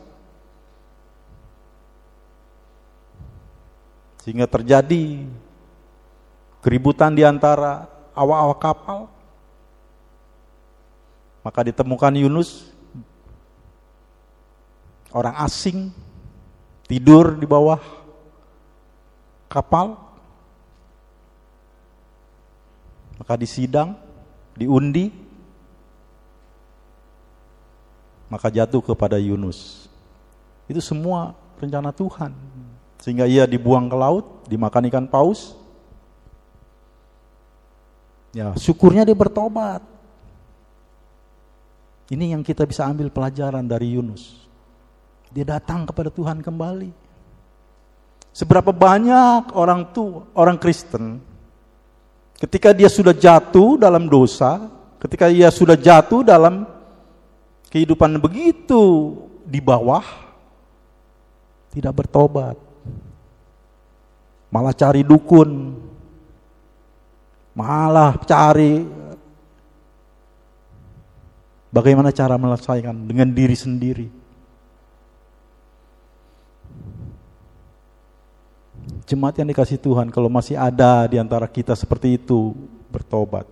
Sehingga 4.25 4.45
terjadi 4.45 5.25
keributan 6.61 7.17
di 7.17 7.25
antara 7.25 7.89
awak-awak 8.13 8.61
kapal. 8.61 9.01
Maka 11.45 11.61
ditemukan 11.65 12.13
Yunus 12.19 12.69
orang 15.17 15.33
asing 15.41 15.89
tidur 16.85 17.41
di 17.41 17.49
bawah 17.49 17.81
kapal. 19.49 19.97
Maka 23.19 23.35
disidang, 23.35 23.99
diundi, 24.55 25.11
maka 28.31 28.47
jatuh 28.53 28.79
kepada 28.85 29.19
Yunus. 29.19 29.91
Itu 30.71 30.79
semua 30.79 31.35
rencana 31.59 31.91
Tuhan. 31.91 32.31
Sehingga 33.03 33.27
ia 33.27 33.49
dibuang 33.49 33.91
ke 33.91 33.97
laut, 33.99 34.47
dimakan 34.47 34.87
ikan 34.93 35.07
paus. 35.11 35.57
Ya, 38.37 38.53
syukurnya 38.55 39.03
dia 39.03 39.17
bertobat. 39.17 39.83
Ini 42.09 42.37
yang 42.37 42.45
kita 42.45 42.65
bisa 42.65 42.85
ambil 42.89 43.13
pelajaran 43.13 43.65
dari 43.65 43.97
Yunus. 43.97 44.49
Dia 45.29 45.45
datang 45.45 45.85
kepada 45.85 46.09
Tuhan 46.09 46.41
kembali. 46.41 47.08
Seberapa 48.33 48.71
banyak 48.71 49.51
orang 49.57 49.91
tuh 49.91 50.31
orang 50.39 50.57
Kristen 50.57 51.29
ketika 52.39 52.71
dia 52.71 52.87
sudah 52.87 53.13
jatuh 53.13 53.77
dalam 53.77 54.07
dosa, 54.07 54.71
ketika 55.03 55.27
ia 55.27 55.51
sudah 55.51 55.75
jatuh 55.75 56.23
dalam 56.23 56.65
kehidupan 57.69 58.17
begitu 58.23 59.15
di 59.43 59.59
bawah, 59.59 60.07
tidak 61.75 61.93
bertobat, 61.99 62.57
malah 64.49 64.73
cari 64.73 65.03
dukun, 65.03 65.77
malah 67.59 68.17
cari. 68.23 68.97
Bagaimana 71.69 72.09
cara 72.17 72.41
menyelesaikan? 72.41 72.97
Dengan 73.05 73.29
diri 73.29 73.53
sendiri. 73.53 74.09
Jemaat 79.09 79.41
yang 79.41 79.49
dikasih 79.49 79.81
Tuhan, 79.81 80.09
kalau 80.13 80.29
masih 80.29 80.57
ada 80.57 81.09
di 81.09 81.17
antara 81.21 81.49
kita 81.49 81.73
seperti 81.77 82.21
itu, 82.21 82.57
bertobat. 82.89 83.45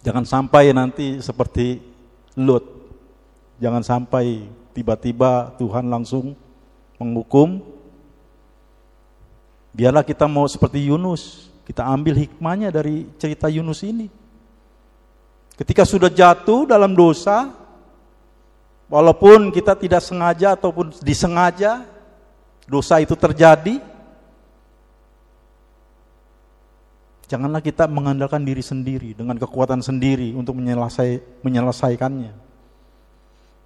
Jangan 0.00 0.24
sampai 0.24 0.72
nanti 0.72 1.20
seperti 1.20 1.80
Lut, 2.38 2.80
Jangan 3.60 3.84
sampai 3.84 4.48
tiba-tiba 4.72 5.52
Tuhan 5.60 5.92
langsung 5.92 6.32
menghukum. 6.96 7.60
Biarlah 9.76 10.00
kita 10.00 10.24
mau 10.24 10.48
seperti 10.48 10.88
Yunus, 10.88 11.52
kita 11.68 11.84
ambil 11.84 12.16
hikmahnya 12.16 12.72
dari 12.72 13.04
cerita 13.20 13.52
Yunus 13.52 13.84
ini. 13.84 14.08
Ketika 15.60 15.84
sudah 15.84 16.08
jatuh 16.08 16.64
dalam 16.64 16.96
dosa, 16.96 17.52
walaupun 18.88 19.52
kita 19.52 19.76
tidak 19.76 20.00
sengaja 20.00 20.56
ataupun 20.56 20.96
disengaja, 21.04 21.84
dosa 22.64 22.96
itu 22.96 23.12
terjadi, 23.12 23.76
janganlah 27.30 27.62
kita 27.62 27.86
mengandalkan 27.86 28.42
diri 28.42 28.58
sendiri 28.58 29.14
dengan 29.14 29.38
kekuatan 29.38 29.78
sendiri 29.78 30.34
untuk 30.34 30.58
menyelesai, 30.58 31.46
menyelesaikannya. 31.46 32.34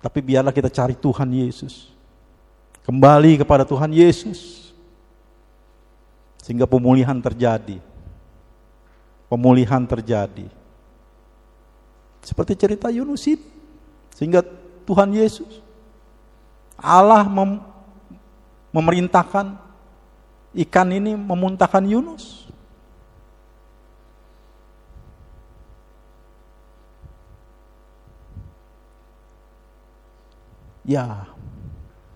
Tapi 0.05 0.21
biarlah 0.21 0.53
kita 0.53 0.69
cari 0.69 0.93
Tuhan 0.93 1.33
Yesus. 1.33 1.89
Kembali 2.85 3.41
kepada 3.41 3.65
Tuhan 3.65 3.89
Yesus. 3.89 4.69
Sehingga 6.45 6.69
pemulihan 6.69 7.17
terjadi. 7.17 7.81
Pemulihan 9.33 9.81
terjadi. 9.89 10.45
Seperti 12.21 12.53
cerita 12.61 12.93
Yunus 12.93 13.25
ini. 13.25 13.49
Sehingga 14.13 14.45
Tuhan 14.85 15.17
Yesus. 15.17 15.65
Allah 16.77 17.25
mem 17.25 17.65
memerintahkan 18.77 19.57
ikan 20.69 20.89
ini 20.93 21.17
memuntahkan 21.17 21.81
Yunus. 21.89 22.44
Ya, 30.85 31.25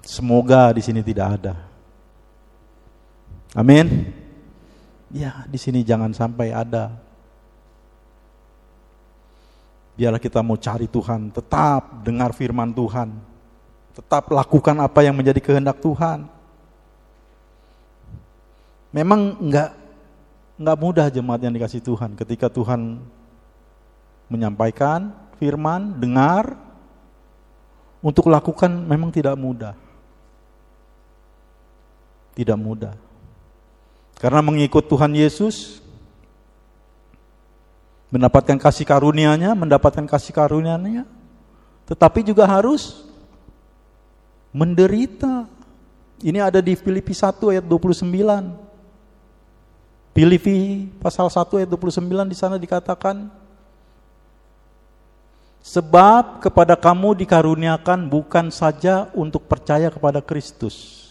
semoga 0.04 0.76
di 0.76 0.84
sini 0.84 1.00
tidak 1.00 1.40
ada. 1.40 1.54
Amin. 3.56 4.12
Ya, 5.08 5.48
di 5.48 5.56
sini 5.56 5.80
jangan 5.80 6.12
sampai 6.12 6.52
ada. 6.52 6.92
Biarlah 9.96 10.20
kita 10.20 10.44
mau 10.44 10.60
cari 10.60 10.84
Tuhan, 10.84 11.32
tetap 11.32 12.04
dengar 12.04 12.36
firman 12.36 12.70
Tuhan. 12.76 13.08
Tetap 13.96 14.30
lakukan 14.30 14.76
apa 14.78 15.00
yang 15.00 15.16
menjadi 15.16 15.40
kehendak 15.40 15.80
Tuhan. 15.80 16.28
Memang 18.92 19.42
enggak 19.42 19.74
enggak 20.60 20.78
mudah 20.78 21.06
jemaat 21.10 21.40
yang 21.42 21.56
dikasih 21.56 21.82
Tuhan 21.82 22.14
ketika 22.14 22.46
Tuhan 22.52 23.00
menyampaikan 24.28 25.10
firman, 25.40 25.96
dengar, 25.96 26.67
untuk 27.98 28.30
lakukan 28.30 28.70
memang 28.70 29.10
tidak 29.10 29.34
mudah. 29.34 29.74
Tidak 32.38 32.58
mudah. 32.58 32.94
Karena 34.18 34.42
mengikut 34.42 34.86
Tuhan 34.86 35.14
Yesus, 35.14 35.82
mendapatkan 38.10 38.58
kasih 38.58 38.86
karunia-Nya, 38.86 39.54
mendapatkan 39.54 40.06
kasih 40.06 40.34
karunia-Nya, 40.34 41.06
tetapi 41.86 42.26
juga 42.26 42.46
harus 42.46 43.06
menderita. 44.50 45.46
Ini 46.18 46.42
ada 46.42 46.58
di 46.58 46.74
Filipi 46.74 47.14
1 47.14 47.54
ayat 47.54 47.62
29. 47.62 48.10
Filipi 50.18 50.90
pasal 50.98 51.30
1 51.30 51.62
ayat 51.62 51.70
29 51.70 52.26
di 52.26 52.34
sana 52.34 52.58
dikatakan 52.58 53.30
Sebab 55.68 56.40
kepada 56.40 56.80
kamu 56.80 57.12
dikaruniakan 57.12 58.08
bukan 58.08 58.48
saja 58.48 59.12
untuk 59.12 59.44
percaya 59.44 59.92
kepada 59.92 60.24
Kristus, 60.24 61.04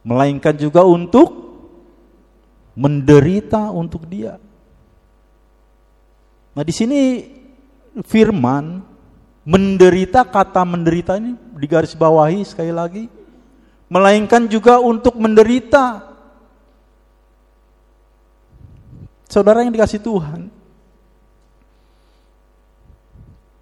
melainkan 0.00 0.56
juga 0.56 0.80
untuk 0.80 1.28
menderita 2.72 3.68
untuk 3.68 4.08
Dia. 4.08 4.40
Nah, 6.56 6.64
di 6.64 6.72
sini 6.72 7.00
firman 8.08 8.80
menderita 9.44 10.24
kata 10.24 10.64
menderita 10.64 11.20
ini 11.20 11.36
digaris 11.60 11.92
bawahi 11.92 12.40
sekali 12.48 12.72
lagi, 12.72 13.12
melainkan 13.92 14.48
juga 14.48 14.80
untuk 14.80 15.20
menderita. 15.20 16.08
Saudara 19.28 19.60
yang 19.60 19.76
dikasih 19.76 20.00
Tuhan, 20.00 20.48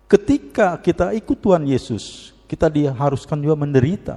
Ketika 0.08 0.80
kita 0.80 1.12
ikut 1.12 1.36
Tuhan 1.36 1.68
Yesus, 1.68 2.32
kita 2.48 2.72
diharuskan 2.72 3.36
juga 3.44 3.60
menderita. 3.60 4.16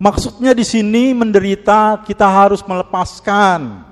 Maksudnya 0.00 0.56
di 0.56 0.64
sini 0.64 1.12
menderita 1.12 2.00
kita 2.04 2.24
harus 2.24 2.64
melepaskan 2.64 3.84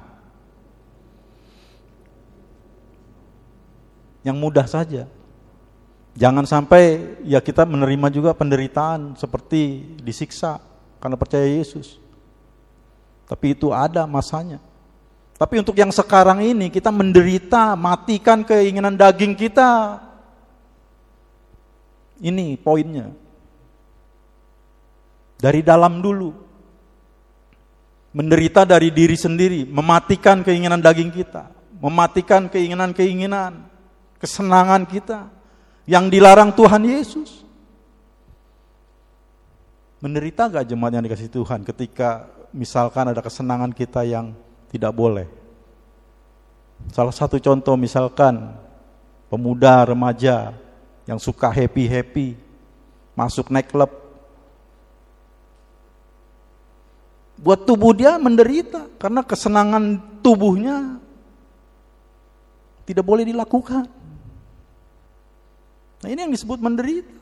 yang 4.24 4.40
mudah 4.40 4.64
saja. 4.64 5.04
Jangan 6.16 6.48
sampai 6.48 7.16
ya 7.28 7.44
kita 7.44 7.68
menerima 7.68 8.09
juga 8.09 8.30
penderitaan 8.33 9.12
seperti 9.20 9.85
disiksa 10.00 10.64
karena 10.96 11.20
percaya 11.20 11.44
Yesus. 11.44 12.00
Tapi 13.28 13.52
itu 13.52 13.68
ada 13.68 14.09
masanya. 14.09 14.61
Tapi 15.37 15.61
untuk 15.61 15.76
yang 15.76 15.92
sekarang 15.92 16.40
ini 16.40 16.72
kita 16.72 16.88
menderita, 16.88 17.76
matikan 17.76 18.40
keinginan 18.46 18.96
daging 18.96 19.37
kita. 19.37 20.00
Ini 22.22 22.59
poinnya. 22.61 23.11
Dari 25.38 25.61
dalam 25.64 25.98
dulu. 25.98 26.31
Menderita 28.14 28.62
dari 28.62 28.94
diri 28.94 29.18
sendiri, 29.18 29.66
mematikan 29.66 30.46
keinginan 30.46 30.79
daging 30.79 31.11
kita, 31.11 31.50
mematikan 31.83 32.46
keinginan-keinginan, 32.46 33.66
kesenangan 34.22 34.87
kita 34.87 35.27
yang 35.83 36.07
dilarang 36.07 36.55
Tuhan 36.55 36.87
Yesus. 36.87 37.42
Menderita 39.98 40.46
gak 40.46 40.70
jemaat 40.70 40.94
yang 40.94 41.03
dikasih 41.03 41.27
Tuhan 41.27 41.66
ketika 41.66 42.31
misalkan 42.55 43.11
ada 43.11 43.18
kesenangan 43.18 43.74
kita 43.74 44.07
yang 44.07 44.31
tidak 44.70 44.94
boleh. 44.94 45.27
Salah 46.94 47.11
satu 47.11 47.42
contoh 47.42 47.74
misalkan 47.74 48.55
pemuda 49.27 49.83
remaja 49.90 50.55
yang 51.05 51.21
suka 51.21 51.53
happy-happy 51.53 52.37
masuk 53.14 53.53
klub 53.69 54.05
buat 57.38 57.67
tubuh 57.67 57.93
dia 57.93 58.17
menderita 58.17 58.87
karena 58.97 59.21
kesenangan 59.27 60.01
tubuhnya 60.23 61.03
tidak 62.88 63.05
boleh 63.05 63.25
dilakukan. 63.27 63.85
Nah 66.05 66.09
ini 66.09 66.21
yang 66.21 66.33
disebut 66.33 66.61
menderita. 66.61 67.17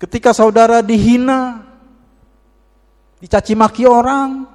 Ketika 0.00 0.34
saudara 0.34 0.82
dihina, 0.82 1.62
dicaci 3.22 3.54
maki 3.54 3.86
orang, 3.86 4.48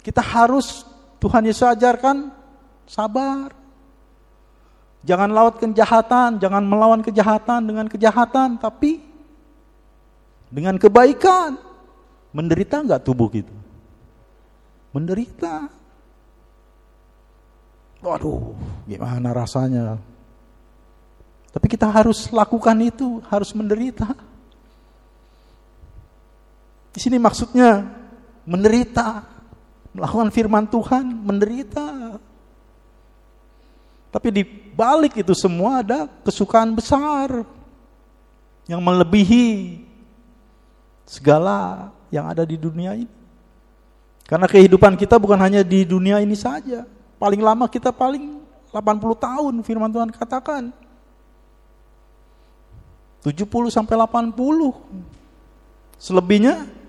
kita 0.00 0.24
harus 0.24 0.88
Tuhan 1.20 1.44
Yesus 1.44 1.66
ajarkan 1.68 2.32
sabar. 2.88 3.59
Jangan 5.00 5.32
lawan 5.32 5.56
kejahatan, 5.56 6.36
jangan 6.36 6.62
melawan 6.64 7.00
kejahatan 7.00 7.64
dengan 7.64 7.86
kejahatan, 7.88 8.60
tapi 8.60 9.00
dengan 10.52 10.76
kebaikan. 10.76 11.56
Menderita 12.30 12.84
nggak 12.84 13.02
tubuh 13.02 13.32
kita? 13.32 13.56
Menderita. 14.92 15.66
Waduh, 18.00 18.54
gimana 18.88 19.32
rasanya? 19.32 20.00
Tapi 21.50 21.66
kita 21.66 21.90
harus 21.90 22.30
lakukan 22.30 22.78
itu, 22.78 23.18
harus 23.26 23.50
menderita. 23.52 24.14
Di 26.90 26.98
sini 27.02 27.18
maksudnya 27.18 27.86
menderita, 28.46 29.26
melakukan 29.94 30.30
firman 30.30 30.66
Tuhan, 30.70 31.06
menderita. 31.06 32.09
Tapi 34.10 34.28
di 34.34 34.42
balik 34.74 35.22
itu 35.22 35.30
semua 35.38 35.86
ada 35.86 36.10
kesukaan 36.26 36.74
besar 36.74 37.46
yang 38.66 38.82
melebihi 38.82 39.86
segala 41.06 41.90
yang 42.10 42.26
ada 42.26 42.42
di 42.42 42.58
dunia 42.58 42.98
ini. 42.98 43.10
Karena 44.26 44.46
kehidupan 44.46 44.94
kita 44.94 45.18
bukan 45.18 45.38
hanya 45.38 45.62
di 45.62 45.86
dunia 45.86 46.18
ini 46.22 46.34
saja. 46.34 46.86
Paling 47.18 47.42
lama 47.42 47.66
kita 47.66 47.90
paling 47.90 48.38
80 48.70 49.14
tahun 49.18 49.54
firman 49.62 49.90
Tuhan 49.90 50.10
katakan. 50.14 50.70
70 53.22 53.46
sampai 53.70 53.94
80. 53.94 54.34
Selebihnya 55.98 56.80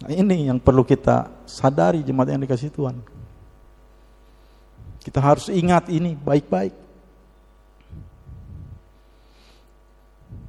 Nah 0.00 0.16
ini 0.16 0.48
yang 0.48 0.56
perlu 0.56 0.80
kita 0.80 1.28
sadari 1.44 2.00
jemaat 2.00 2.32
yang 2.32 2.40
dikasih 2.40 2.72
Tuhan. 2.72 3.04
Kita 5.00 5.18
harus 5.18 5.48
ingat 5.48 5.88
ini 5.88 6.12
baik-baik. 6.12 6.74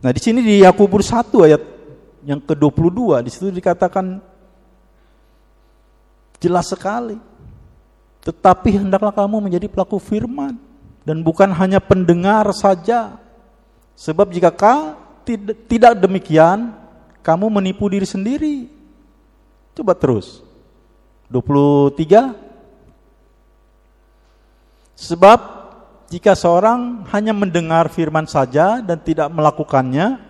Nah 0.02 0.12
di 0.12 0.20
sini 0.20 0.42
di 0.42 0.66
Yakobus 0.66 1.14
1 1.14 1.48
ayat 1.48 1.62
yang 2.26 2.42
ke-22 2.42 3.22
di 3.22 3.30
situ 3.30 3.48
dikatakan 3.54 4.20
jelas 6.42 6.68
sekali. 6.68 7.16
Tetapi 8.22 8.86
hendaklah 8.86 9.14
kamu 9.14 9.50
menjadi 9.50 9.66
pelaku 9.70 9.98
firman 9.98 10.58
dan 11.06 11.22
bukan 11.26 11.50
hanya 11.54 11.82
pendengar 11.82 12.46
saja. 12.54 13.18
Sebab 13.98 14.34
jika 14.34 14.50
kau 14.50 14.98
tidak 15.70 15.94
demikian, 15.98 16.74
kamu 17.22 17.50
menipu 17.50 17.86
diri 17.90 18.06
sendiri. 18.06 18.70
Coba 19.78 19.94
terus. 19.94 20.42
23 21.30 22.51
Sebab 25.02 25.40
jika 26.14 26.38
seorang 26.38 27.10
hanya 27.10 27.34
mendengar 27.34 27.90
firman 27.90 28.30
saja 28.30 28.86
dan 28.86 29.02
tidak 29.02 29.34
melakukannya, 29.34 30.22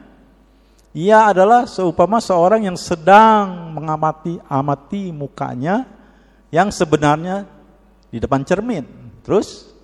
ia 0.96 1.28
adalah 1.28 1.68
seumpama 1.68 2.24
seorang 2.24 2.72
yang 2.72 2.80
sedang 2.80 3.76
mengamati 3.76 4.40
amati 4.48 5.12
mukanya 5.12 5.84
yang 6.56 6.72
sebenarnya 6.72 7.44
di 8.08 8.24
depan 8.24 8.48
cermin. 8.48 8.88
Terus 9.28 9.76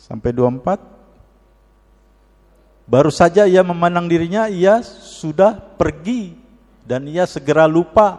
sampai 0.00 0.32
24 0.32 2.88
baru 2.88 3.12
saja 3.12 3.44
ia 3.44 3.60
memandang 3.60 4.08
dirinya 4.08 4.48
ia 4.48 4.80
sudah 4.80 5.60
pergi 5.76 6.40
dan 6.88 7.04
ia 7.04 7.28
segera 7.28 7.68
lupa 7.68 8.16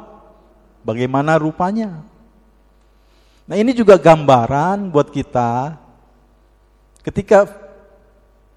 bagaimana 0.86 1.42
rupanya. 1.42 2.06
Nah, 3.44 3.60
ini 3.60 3.76
juga 3.76 4.00
gambaran 4.00 4.88
buat 4.88 5.12
kita 5.12 5.83
ketika 7.04 7.46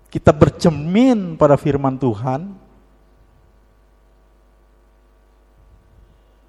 kita 0.08 0.32
bercermin 0.32 1.34
pada 1.36 1.58
firman 1.58 1.98
Tuhan, 1.98 2.54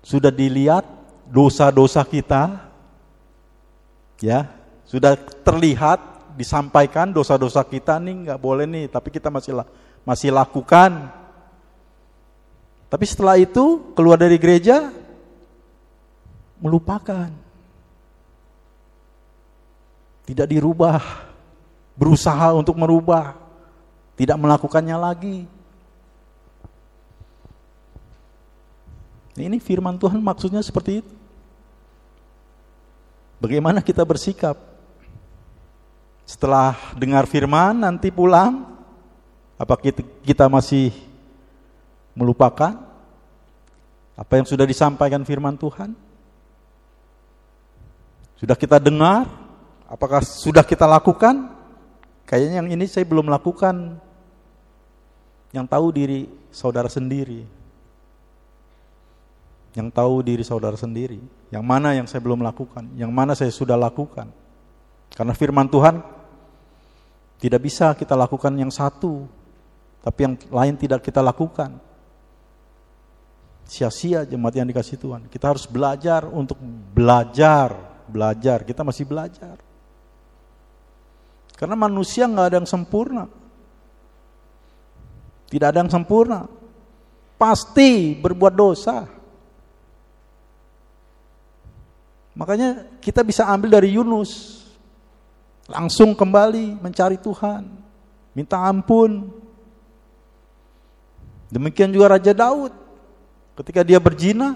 sudah 0.06 0.32
dilihat 0.32 0.88
dosa-dosa 1.28 2.08
kita, 2.08 2.64
ya 4.24 4.48
sudah 4.88 5.20
terlihat 5.44 6.00
disampaikan 6.40 7.12
dosa-dosa 7.12 7.66
kita 7.68 8.00
nih 8.00 8.30
nggak 8.30 8.40
boleh 8.40 8.64
nih, 8.64 8.86
tapi 8.88 9.12
kita 9.12 9.28
masih 9.28 9.60
masih 10.08 10.32
lakukan. 10.32 11.12
Tapi 12.88 13.04
setelah 13.04 13.36
itu 13.36 13.92
keluar 13.92 14.16
dari 14.16 14.40
gereja 14.40 14.96
melupakan, 16.64 17.28
tidak 20.24 20.48
dirubah, 20.48 21.27
berusaha 21.98 22.54
untuk 22.54 22.78
merubah, 22.78 23.34
tidak 24.14 24.38
melakukannya 24.38 24.98
lagi. 24.98 25.38
Ini 29.38 29.58
firman 29.62 29.98
Tuhan 29.98 30.22
maksudnya 30.22 30.62
seperti 30.62 31.02
itu. 31.06 31.14
Bagaimana 33.38 33.86
kita 33.86 34.02
bersikap? 34.02 34.58
Setelah 36.26 36.74
dengar 36.98 37.30
firman 37.30 37.78
nanti 37.78 38.10
pulang, 38.10 38.66
apa 39.58 39.78
kita 40.26 40.50
masih 40.50 40.94
melupakan 42.18 42.82
apa 44.18 44.34
yang 44.34 44.50
sudah 44.50 44.66
disampaikan 44.66 45.22
firman 45.22 45.54
Tuhan? 45.54 45.94
Sudah 48.42 48.58
kita 48.58 48.82
dengar? 48.82 49.30
Apakah 49.86 50.26
sudah 50.26 50.66
kita 50.66 50.90
lakukan? 50.90 51.57
Kayaknya 52.28 52.60
yang 52.62 52.70
ini 52.70 52.86
saya 52.86 53.08
belum 53.08 53.32
lakukan. 53.32 54.04
Yang 55.56 55.66
tahu 55.72 55.88
diri 55.96 56.28
saudara 56.52 56.92
sendiri 56.92 57.58
yang 59.78 59.94
tahu 59.94 60.26
diri 60.26 60.42
saudara 60.42 60.74
sendiri. 60.74 61.22
Yang 61.54 61.64
mana 61.64 61.94
yang 61.94 62.10
saya 62.10 62.18
belum 62.26 62.42
lakukan, 62.42 62.98
yang 62.98 63.14
mana 63.14 63.38
saya 63.38 63.54
sudah 63.54 63.78
lakukan. 63.78 64.26
Karena 65.14 65.38
firman 65.38 65.70
Tuhan 65.70 66.02
tidak 67.38 67.62
bisa 67.62 67.94
kita 67.94 68.18
lakukan 68.18 68.50
yang 68.58 68.74
satu, 68.74 69.30
tapi 70.02 70.20
yang 70.26 70.34
lain 70.50 70.76
tidak 70.82 71.06
kita 71.06 71.22
lakukan. 71.22 71.78
Sia-sia 73.70 74.26
jemaat 74.26 74.58
yang 74.58 74.68
dikasih 74.68 74.98
Tuhan. 74.98 75.22
Kita 75.30 75.54
harus 75.54 75.70
belajar 75.70 76.26
untuk 76.26 76.58
belajar, 76.92 77.76
belajar. 78.10 78.66
Kita 78.66 78.82
masih 78.82 79.06
belajar. 79.06 79.62
Karena 81.58 81.74
manusia 81.74 82.30
nggak 82.30 82.48
ada 82.54 82.58
yang 82.62 82.70
sempurna. 82.70 83.26
Tidak 85.50 85.68
ada 85.68 85.82
yang 85.82 85.90
sempurna. 85.90 86.46
Pasti 87.42 88.14
berbuat 88.14 88.54
dosa. 88.54 89.10
Makanya 92.38 92.86
kita 93.02 93.26
bisa 93.26 93.50
ambil 93.50 93.74
dari 93.74 93.98
Yunus. 93.98 94.62
Langsung 95.66 96.14
kembali 96.14 96.78
mencari 96.78 97.18
Tuhan. 97.18 97.66
Minta 98.38 98.62
ampun. 98.62 99.34
Demikian 101.50 101.90
juga 101.90 102.14
Raja 102.14 102.38
Daud. 102.38 102.70
Ketika 103.58 103.82
dia 103.82 103.98
berzina. 103.98 104.54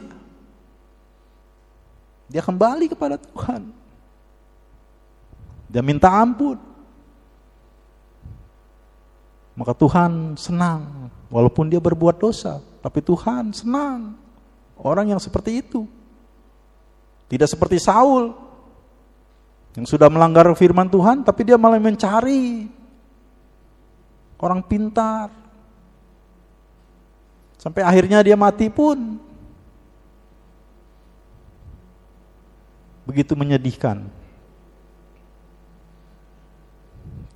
Dia 2.29 2.45
kembali 2.45 2.93
kepada 2.93 3.17
Tuhan. 3.17 3.73
Dia 5.65 5.81
minta 5.81 6.13
ampun. 6.13 6.70
Maka 9.51 9.75
Tuhan 9.75 10.39
senang 10.39 11.11
walaupun 11.27 11.67
dia 11.67 11.83
berbuat 11.83 12.17
dosa, 12.17 12.63
tapi 12.79 13.03
Tuhan 13.03 13.51
senang 13.51 14.15
orang 14.79 15.11
yang 15.11 15.21
seperti 15.21 15.59
itu. 15.59 15.83
Tidak 17.27 17.47
seperti 17.47 17.79
Saul 17.79 18.31
yang 19.71 19.87
sudah 19.87 20.11
melanggar 20.11 20.43
firman 20.55 20.91
Tuhan 20.91 21.23
tapi 21.23 21.47
dia 21.47 21.55
malah 21.55 21.79
mencari 21.79 22.67
orang 24.39 24.59
pintar. 24.63 25.31
Sampai 27.61 27.85
akhirnya 27.85 28.25
dia 28.25 28.35
mati 28.35 28.67
pun. 28.73 29.21
Begitu 33.05 33.37
menyedihkan. 33.37 34.20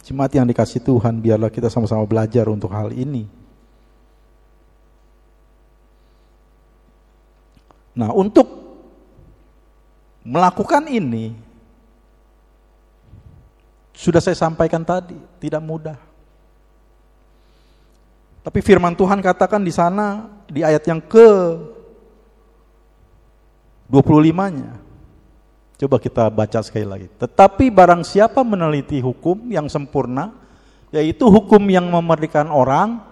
Jemaat 0.05 0.37
yang 0.37 0.45
dikasih 0.45 0.85
Tuhan, 0.85 1.17
biarlah 1.17 1.49
kita 1.49 1.65
sama-sama 1.65 2.05
belajar 2.05 2.45
untuk 2.45 2.69
hal 2.69 2.93
ini. 2.93 3.25
Nah, 7.97 8.13
untuk 8.13 8.45
melakukan 10.21 10.85
ini 10.93 11.33
sudah 13.97 14.21
saya 14.21 14.37
sampaikan 14.37 14.85
tadi, 14.85 15.17
tidak 15.41 15.65
mudah. 15.65 15.97
Tapi 18.45 18.61
firman 18.61 18.93
Tuhan 18.93 19.25
katakan 19.25 19.65
di 19.65 19.73
sana 19.73 20.29
di 20.45 20.61
ayat 20.61 20.85
yang 20.85 21.01
ke 21.01 21.57
25-nya. 23.89 24.84
Coba 25.75 25.99
kita 25.99 26.31
baca 26.31 26.59
sekali 26.63 26.87
lagi. 26.87 27.07
Tetapi 27.19 27.67
barang 27.67 28.07
siapa 28.07 28.39
meneliti 28.47 29.03
hukum 29.03 29.51
yang 29.51 29.67
sempurna, 29.67 30.31
yaitu 30.95 31.27
hukum 31.27 31.59
yang 31.67 31.91
memerdekakan 31.91 32.47
orang, 32.47 33.03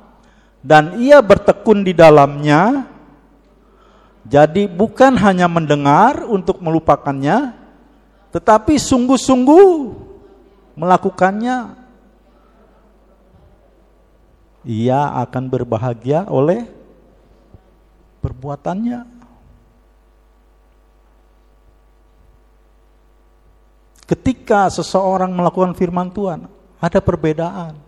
dan 0.64 0.96
ia 1.04 1.20
bertekun 1.20 1.84
di 1.84 1.92
dalamnya, 1.92 2.88
jadi 4.24 4.72
bukan 4.72 5.20
hanya 5.20 5.52
mendengar 5.52 6.24
untuk 6.24 6.64
melupakannya, 6.64 7.52
tetapi 8.32 8.80
sungguh-sungguh 8.80 9.68
melakukannya. 10.80 11.84
Ia 14.64 15.20
akan 15.28 15.52
berbahagia 15.52 16.24
oleh 16.32 16.64
perbuatannya. 18.24 19.13
Ketika 24.04 24.68
seseorang 24.68 25.32
melakukan 25.32 25.72
firman 25.72 26.12
Tuhan, 26.12 26.52
ada 26.84 27.00
perbedaan. 27.00 27.80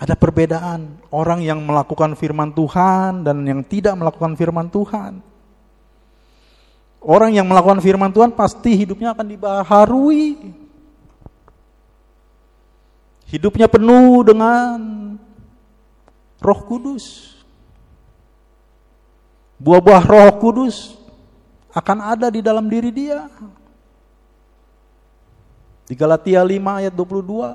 Ada 0.00 0.18
perbedaan 0.18 0.98
orang 1.14 1.44
yang 1.44 1.62
melakukan 1.62 2.16
firman 2.18 2.50
Tuhan 2.50 3.22
dan 3.22 3.44
yang 3.46 3.62
tidak 3.62 3.94
melakukan 3.94 4.34
firman 4.34 4.66
Tuhan. 4.72 5.22
Orang 7.02 7.30
yang 7.34 7.46
melakukan 7.46 7.78
firman 7.82 8.10
Tuhan 8.10 8.32
pasti 8.34 8.74
hidupnya 8.78 9.14
akan 9.14 9.26
dibaharui. 9.26 10.54
Hidupnya 13.30 13.70
penuh 13.70 14.26
dengan 14.26 14.78
Roh 16.42 16.60
Kudus. 16.66 17.38
Buah-buah 19.62 20.02
Roh 20.02 20.32
Kudus 20.42 20.98
akan 21.70 21.98
ada 22.02 22.26
di 22.26 22.42
dalam 22.42 22.66
diri 22.66 22.90
dia. 22.90 23.30
Di 25.92 25.94
Galatia 26.00 26.40
5 26.40 26.80
ayat 26.80 26.94
22 26.96 27.52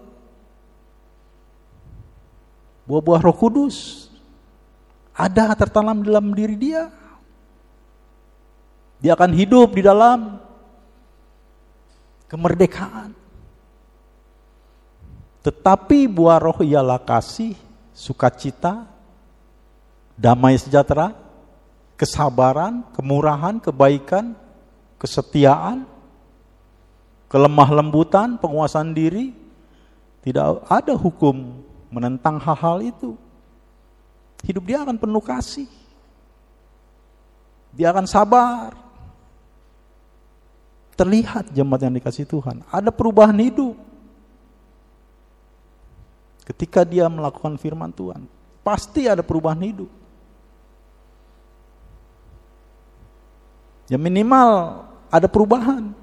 buah-buah 2.86 3.22
Roh 3.26 3.34
Kudus 3.34 4.06
ada 5.18 5.50
tertanam 5.58 6.06
dalam 6.06 6.38
diri 6.38 6.54
dia. 6.54 6.94
Dia 9.02 9.18
akan 9.18 9.34
hidup 9.34 9.74
di 9.74 9.82
dalam 9.82 10.38
kemerdekaan. 12.30 13.18
Tetapi 15.42 16.06
buah 16.06 16.38
roh 16.38 16.62
ialah 16.62 17.02
kasih, 17.02 17.58
sukacita, 17.90 18.86
damai 20.14 20.62
sejahtera, 20.62 21.18
kesabaran, 21.98 22.86
kemurahan, 22.94 23.58
kebaikan, 23.58 24.38
kesetiaan, 25.02 25.97
kelemah 27.28 27.70
lembutan, 27.72 28.40
penguasaan 28.40 28.92
diri. 28.96 29.36
Tidak 30.24 30.68
ada 30.68 30.92
hukum 30.96 31.64
menentang 31.88 32.36
hal-hal 32.40 32.84
itu. 32.84 33.16
Hidup 34.44 34.64
dia 34.68 34.84
akan 34.84 35.00
penuh 35.00 35.24
kasih. 35.24 35.70
Dia 37.72 37.96
akan 37.96 38.08
sabar. 38.10 38.76
Terlihat 40.98 41.54
jemaat 41.54 41.86
yang 41.86 41.94
dikasih 41.94 42.26
Tuhan, 42.26 42.66
ada 42.74 42.90
perubahan 42.90 43.38
hidup. 43.38 43.78
Ketika 46.42 46.82
dia 46.82 47.06
melakukan 47.06 47.54
firman 47.62 47.94
Tuhan, 47.94 48.26
pasti 48.66 49.06
ada 49.06 49.22
perubahan 49.22 49.62
hidup. 49.62 49.92
Ya 53.86 54.02
minimal 54.02 54.84
ada 55.14 55.30
perubahan. 55.30 55.94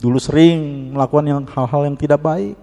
Dulu 0.00 0.16
sering 0.16 0.90
melakukan 0.96 1.24
yang 1.28 1.40
hal-hal 1.44 1.82
yang 1.84 1.96
tidak 1.96 2.20
baik. 2.24 2.56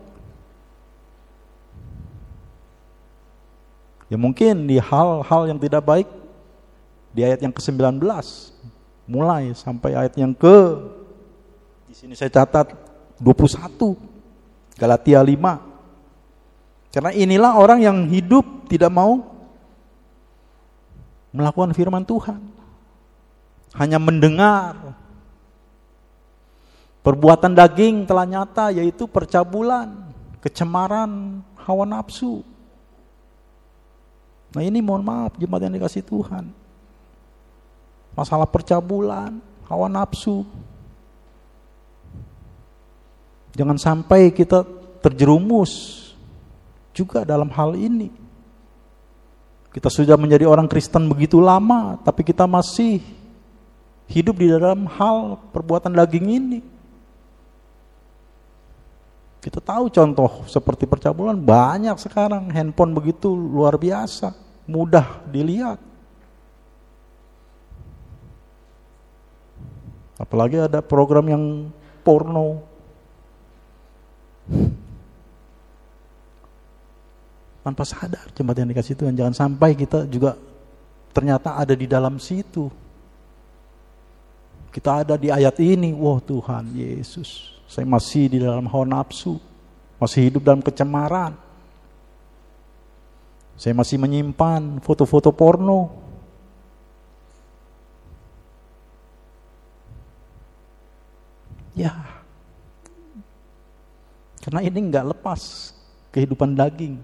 Ya 4.10 4.17
mungkin 4.17 4.65
di 4.65 4.82
hal-hal 4.82 5.41
yang 5.45 5.60
tidak 5.62 5.84
baik 5.86 6.08
di 7.13 7.21
ayat 7.21 7.43
yang 7.43 7.54
ke-19 7.54 8.02
mulai 9.08 9.52
sampai 9.54 9.95
ayat 9.95 10.15
yang 10.15 10.32
ke 10.32 10.58
di 11.88 11.93
sini 11.95 12.13
saya 12.15 12.32
catat 12.32 12.71
21 13.19 14.17
Galatia 14.78 15.19
5. 15.19 16.93
Karena 16.93 17.12
inilah 17.13 17.52
orang 17.58 17.80
yang 17.84 17.97
hidup 18.08 18.69
tidak 18.69 18.89
mau 18.89 19.21
melakukan 21.34 21.73
firman 21.73 22.06
Tuhan. 22.06 22.39
Hanya 23.78 24.02
mendengar, 24.02 24.97
Perbuatan 27.08 27.56
daging 27.56 28.04
telah 28.04 28.28
nyata 28.28 28.67
yaitu 28.76 29.08
percabulan, 29.08 30.12
kecemaran, 30.43 31.39
hawa 31.63 31.88
nafsu. 31.88 32.43
Nah 34.52 34.60
ini 34.60 34.84
mohon 34.84 35.08
maaf 35.08 35.39
jemaat 35.39 35.63
yang 35.63 35.80
dikasih 35.80 36.04
Tuhan. 36.04 36.52
Masalah 38.12 38.43
percabulan, 38.43 39.39
hawa 39.72 39.88
nafsu. 39.88 40.43
Jangan 43.56 43.80
sampai 43.80 44.28
kita 44.36 44.67
terjerumus 45.00 46.04
juga 46.91 47.24
dalam 47.24 47.48
hal 47.56 47.80
ini. 47.80 48.12
Kita 49.72 49.88
sudah 49.88 50.20
menjadi 50.20 50.43
orang 50.43 50.67
Kristen 50.67 51.08
begitu 51.08 51.39
lama, 51.39 52.04
tapi 52.04 52.28
kita 52.28 52.43
masih 52.43 53.00
hidup 54.12 54.43
di 54.43 54.52
dalam 54.52 54.84
hal 54.91 55.39
perbuatan 55.56 55.96
daging 55.96 56.28
ini. 56.36 56.76
Kita 59.47 59.63
tahu 59.63 59.88
contoh 59.88 60.43
seperti 60.43 60.83
percabulan 60.83 61.39
banyak 61.39 61.95
sekarang 62.03 62.51
handphone 62.51 62.91
begitu 62.91 63.31
luar 63.31 63.79
biasa, 63.79 64.36
mudah 64.67 65.23
dilihat. 65.23 65.79
Apalagi 70.19 70.60
ada 70.60 70.83
program 70.83 71.31
yang 71.31 71.43
porno. 72.03 72.60
Tanpa 77.63 77.88
sadar 77.88 78.27
jemaat 78.36 78.60
yang 78.60 78.67
dikasih 78.75 78.99
Tuhan, 78.99 79.15
jangan 79.15 79.47
sampai 79.47 79.79
kita 79.79 80.03
juga 80.12 80.36
ternyata 81.15 81.55
ada 81.55 81.71
di 81.71 81.88
dalam 81.88 82.19
situ. 82.19 82.67
Kita 84.75 85.07
ada 85.07 85.15
di 85.15 85.31
ayat 85.31 85.55
ini, 85.63 85.95
wah 85.95 86.19
Tuhan 86.19 86.75
Yesus. 86.75 87.57
Saya 87.67 87.84
masih 87.84 88.32
di 88.32 88.38
dalam 88.39 88.65
hawa 88.71 88.88
nafsu, 88.88 89.38
masih 89.99 90.32
hidup 90.32 90.41
dalam 90.47 90.63
kecemaran. 90.63 91.36
Saya 93.60 93.75
masih 93.75 93.99
menyimpan 93.99 94.80
foto-foto 94.80 95.30
porno. 95.36 96.08
Ya, 101.77 101.93
karena 104.41 104.63
ini 104.63 104.80
nggak 104.89 105.13
lepas 105.13 105.75
kehidupan 106.15 106.56
daging. 106.56 106.97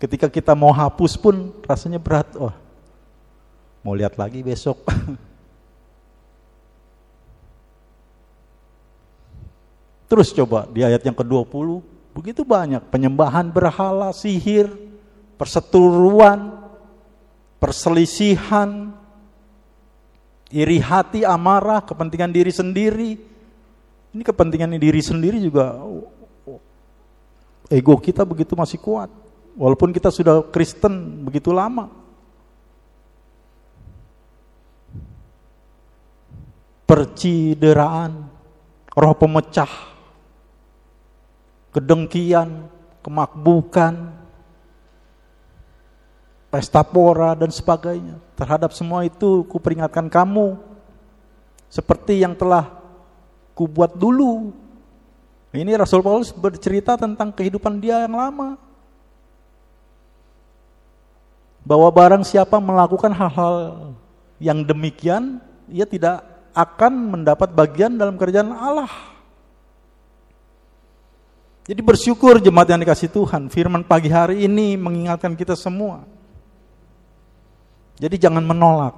Ketika 0.00 0.26
kita 0.32 0.56
mau 0.56 0.72
hapus 0.72 1.14
pun 1.20 1.52
rasanya 1.68 2.00
berat. 2.00 2.26
Oh, 2.40 2.50
Mau 3.84 3.94
lihat 3.94 4.16
lagi 4.18 4.40
besok. 4.40 4.80
Terus 10.08 10.32
coba 10.32 10.64
di 10.72 10.80
ayat 10.80 11.04
yang 11.04 11.12
ke-20, 11.12 11.84
begitu 12.16 12.40
banyak 12.40 12.80
penyembahan 12.88 13.52
berhala, 13.52 14.08
sihir, 14.16 14.72
perseteruan, 15.36 16.64
perselisihan, 17.60 18.96
iri 20.48 20.80
hati, 20.80 21.28
amarah, 21.28 21.84
kepentingan 21.84 22.32
diri 22.32 22.48
sendiri. 22.48 23.20
Ini 24.16 24.22
kepentingan 24.24 24.80
diri 24.80 25.02
sendiri 25.04 25.36
juga 25.44 25.76
ego 27.68 27.94
kita 28.00 28.24
begitu 28.24 28.56
masih 28.56 28.80
kuat. 28.80 29.12
Walaupun 29.58 29.92
kita 29.92 30.08
sudah 30.08 30.40
Kristen 30.48 31.20
begitu 31.28 31.52
lama. 31.52 31.92
Percideraan, 36.88 38.32
roh 38.96 39.12
pemecah, 39.12 39.68
kedengkian, 41.72 42.68
kemakbukan, 43.04 44.12
pesta 46.48 46.80
pora 46.80 47.36
dan 47.36 47.52
sebagainya. 47.52 48.16
Terhadap 48.36 48.72
semua 48.72 49.04
itu 49.04 49.44
kuperingatkan 49.48 50.08
kamu 50.08 50.56
seperti 51.68 52.24
yang 52.24 52.32
telah 52.32 52.68
kubuat 53.52 53.96
dulu. 53.96 54.52
Ini 55.52 55.80
Rasul 55.80 56.04
Paulus 56.04 56.32
bercerita 56.32 56.96
tentang 56.96 57.32
kehidupan 57.32 57.80
dia 57.80 58.04
yang 58.04 58.16
lama. 58.16 58.60
Bahwa 61.64 61.88
barang 61.92 62.24
siapa 62.24 62.56
melakukan 62.60 63.12
hal-hal 63.12 63.54
yang 64.40 64.64
demikian, 64.64 65.40
ia 65.68 65.84
tidak 65.84 66.24
akan 66.56 67.12
mendapat 67.12 67.52
bagian 67.52 68.00
dalam 68.00 68.16
kerjaan 68.16 68.52
Allah. 68.56 68.88
Jadi 71.68 71.84
bersyukur 71.84 72.40
jemaat 72.40 72.72
yang 72.72 72.80
dikasih 72.80 73.12
Tuhan, 73.12 73.52
firman 73.52 73.84
pagi 73.84 74.08
hari 74.08 74.48
ini 74.48 74.72
mengingatkan 74.80 75.36
kita 75.36 75.52
semua 75.52 76.08
jadi 77.98 78.14
jangan 78.14 78.46
menolak 78.46 78.94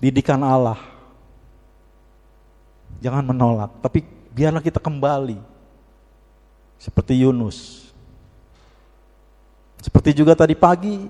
didikan 0.00 0.40
Allah. 0.40 0.80
Jangan 3.04 3.28
menolak, 3.28 3.70
tapi 3.84 4.00
biarlah 4.32 4.64
kita 4.64 4.80
kembali 4.80 5.36
seperti 6.80 7.20
Yunus. 7.20 7.92
Seperti 9.84 10.16
juga 10.16 10.32
tadi 10.32 10.56
pagi 10.56 11.04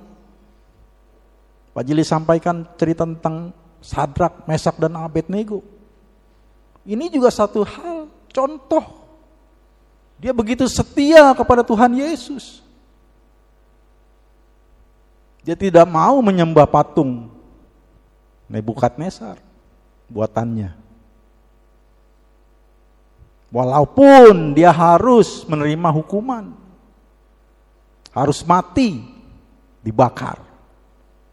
Pak 1.70 1.84
Jili 1.86 2.02
sampaikan 2.02 2.66
cerita 2.74 3.06
tentang 3.06 3.54
Sadrak, 3.78 4.50
Mesak 4.50 4.82
dan 4.82 4.98
Abednego. 4.98 5.62
Ini 6.82 7.06
juga 7.06 7.30
satu 7.30 7.62
hal 7.62 8.10
contoh. 8.34 9.05
Dia 10.16 10.32
begitu 10.32 10.64
setia 10.68 11.32
kepada 11.36 11.60
Tuhan 11.60 11.92
Yesus. 11.92 12.64
Dia 15.46 15.54
tidak 15.54 15.86
mau 15.86 16.18
menyembah 16.24 16.66
patung 16.66 17.30
Nebukadnezar 18.46 19.42
buatannya. 20.06 20.70
Walaupun 23.50 24.54
dia 24.54 24.70
harus 24.70 25.42
menerima 25.46 25.90
hukuman, 25.90 26.54
harus 28.14 28.42
mati, 28.46 29.02
dibakar. 29.82 30.42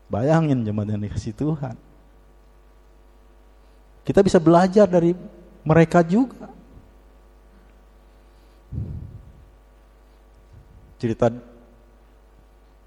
Bayangin 0.09 0.61
jemaat 0.65 0.93
yang 0.93 1.01
dikasih 1.05 1.33
Tuhan. 1.33 1.75
Kita 4.05 4.21
bisa 4.21 4.37
belajar 4.37 4.85
dari 4.85 5.13
mereka 5.65 6.05
juga. 6.05 6.49
Cerita 11.01 11.33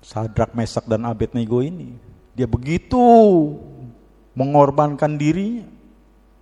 Sadrak, 0.03 0.55
Mesak 0.55 0.87
dan 0.87 1.03
Abednego 1.03 1.61
ini. 1.61 1.99
Dia 2.37 2.47
begitu 2.47 3.01
mengorbankan 4.37 5.19
dirinya. 5.19 5.67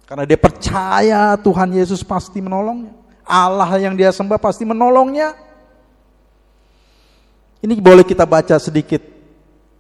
Karena 0.05 0.29
dia 0.29 0.37
percaya 0.37 1.33
Tuhan 1.41 1.73
Yesus 1.73 2.05
pasti 2.05 2.45
menolongnya. 2.45 2.93
Allah 3.25 3.73
yang 3.81 3.97
dia 3.97 4.13
sembah 4.13 4.37
pasti 4.37 4.69
menolongnya. 4.69 5.33
Ini 7.65 7.73
boleh 7.81 8.05
kita 8.05 8.29
baca 8.29 8.61
sedikit 8.61 9.01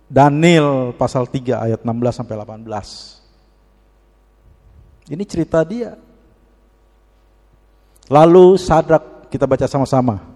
Daniel 0.09 0.97
pasal 0.97 1.29
3 1.29 1.68
ayat 1.68 1.85
16 1.85 2.16
sampai 2.16 2.40
18. 2.40 5.12
Ini 5.12 5.25
cerita 5.29 5.61
dia. 5.68 6.01
Lalu 8.09 8.57
Sadrak 8.57 9.29
kita 9.29 9.44
baca 9.44 9.68
sama-sama. 9.68 10.34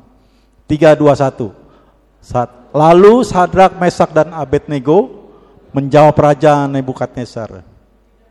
3 0.68 0.94
2 0.94 1.10
1. 1.16 2.76
Lalu 2.76 3.24
Sadrak, 3.24 3.80
Mesak 3.80 4.12
dan 4.12 4.36
Abednego 4.36 5.26
menjawab 5.72 6.12
Raja 6.20 6.68
Nebukadnezar, 6.68 7.64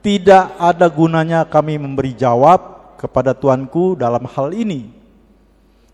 tidak 0.05 0.53
ada 0.61 0.85
gunanya 0.85 1.41
kami 1.49 1.81
memberi 1.81 2.13
jawab 2.13 2.95
kepada 3.01 3.33
Tuanku 3.33 3.97
dalam 3.97 4.29
hal 4.29 4.53
ini. 4.53 4.93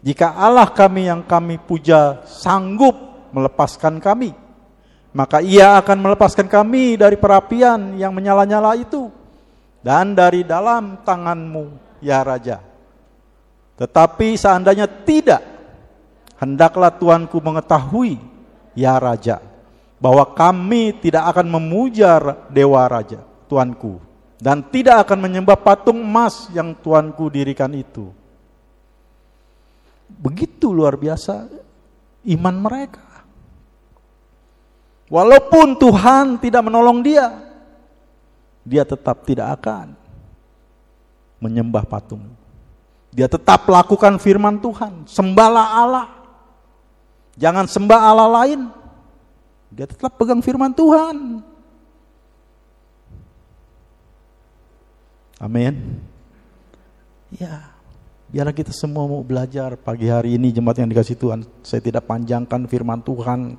Jika 0.04 0.36
Allah 0.36 0.68
kami 0.68 1.08
yang 1.08 1.24
kami 1.24 1.56
puja 1.64 2.20
sanggup 2.28 2.92
melepaskan 3.32 4.04
kami, 4.04 4.36
maka 5.16 5.40
ia 5.40 5.80
akan 5.80 5.98
melepaskan 6.04 6.52
kami 6.52 7.00
dari 7.00 7.16
perapian 7.16 7.96
yang 7.96 8.12
menyala-nyala 8.12 8.76
itu 8.76 9.08
dan 9.80 10.12
dari 10.12 10.44
dalam 10.44 11.00
tanganmu, 11.08 12.00
ya 12.04 12.20
Raja. 12.20 12.60
Tetapi 13.80 14.36
seandainya 14.36 14.88
tidak, 15.08 15.53
Hendaklah 16.44 16.92
Tuanku 16.92 17.40
mengetahui, 17.40 18.20
ya 18.76 19.00
Raja, 19.00 19.40
bahwa 19.96 20.28
kami 20.36 20.92
tidak 21.00 21.32
akan 21.32 21.48
memujar 21.48 22.52
Dewa 22.52 22.84
Raja, 22.84 23.24
Tuanku, 23.48 24.04
dan 24.44 24.60
tidak 24.68 25.08
akan 25.08 25.24
menyembah 25.24 25.56
patung 25.56 26.04
emas 26.04 26.52
yang 26.52 26.76
Tuanku 26.76 27.32
dirikan 27.32 27.72
itu. 27.72 28.12
Begitu 30.12 30.68
luar 30.76 31.00
biasa 31.00 31.48
iman 32.28 32.56
mereka. 32.60 33.08
Walaupun 35.08 35.80
Tuhan 35.80 36.44
tidak 36.44 36.68
menolong 36.68 37.00
dia, 37.00 37.32
dia 38.68 38.84
tetap 38.84 39.24
tidak 39.24 39.64
akan 39.64 39.96
menyembah 41.40 41.88
patung. 41.88 42.36
Dia 43.16 43.32
tetap 43.32 43.64
lakukan 43.64 44.20
firman 44.20 44.60
Tuhan, 44.60 45.08
sembahlah 45.08 45.68
Allah. 45.72 46.08
Jangan 47.38 47.65
sembah 47.65 48.02
Allah 48.02 48.30
lain. 48.43 48.69
Dia 49.74 49.89
tetap 49.89 50.13
pegang 50.22 50.41
firman 50.41 50.69
Tuhan. 50.69 51.41
Amin. 55.41 56.00
Ya, 57.34 57.74
biarlah 58.30 58.54
kita 58.54 58.69
semua 58.69 59.10
mau 59.10 59.26
belajar 59.26 59.74
pagi 59.76 60.06
hari 60.06 60.38
ini 60.38 60.54
jemaat 60.54 60.78
yang 60.78 60.88
dikasih 60.93 61.17
Tuhan. 61.17 61.41
Saya 61.65 61.82
tidak 61.82 62.06
panjangkan 62.06 62.69
firman 62.69 63.02
Tuhan. 63.02 63.58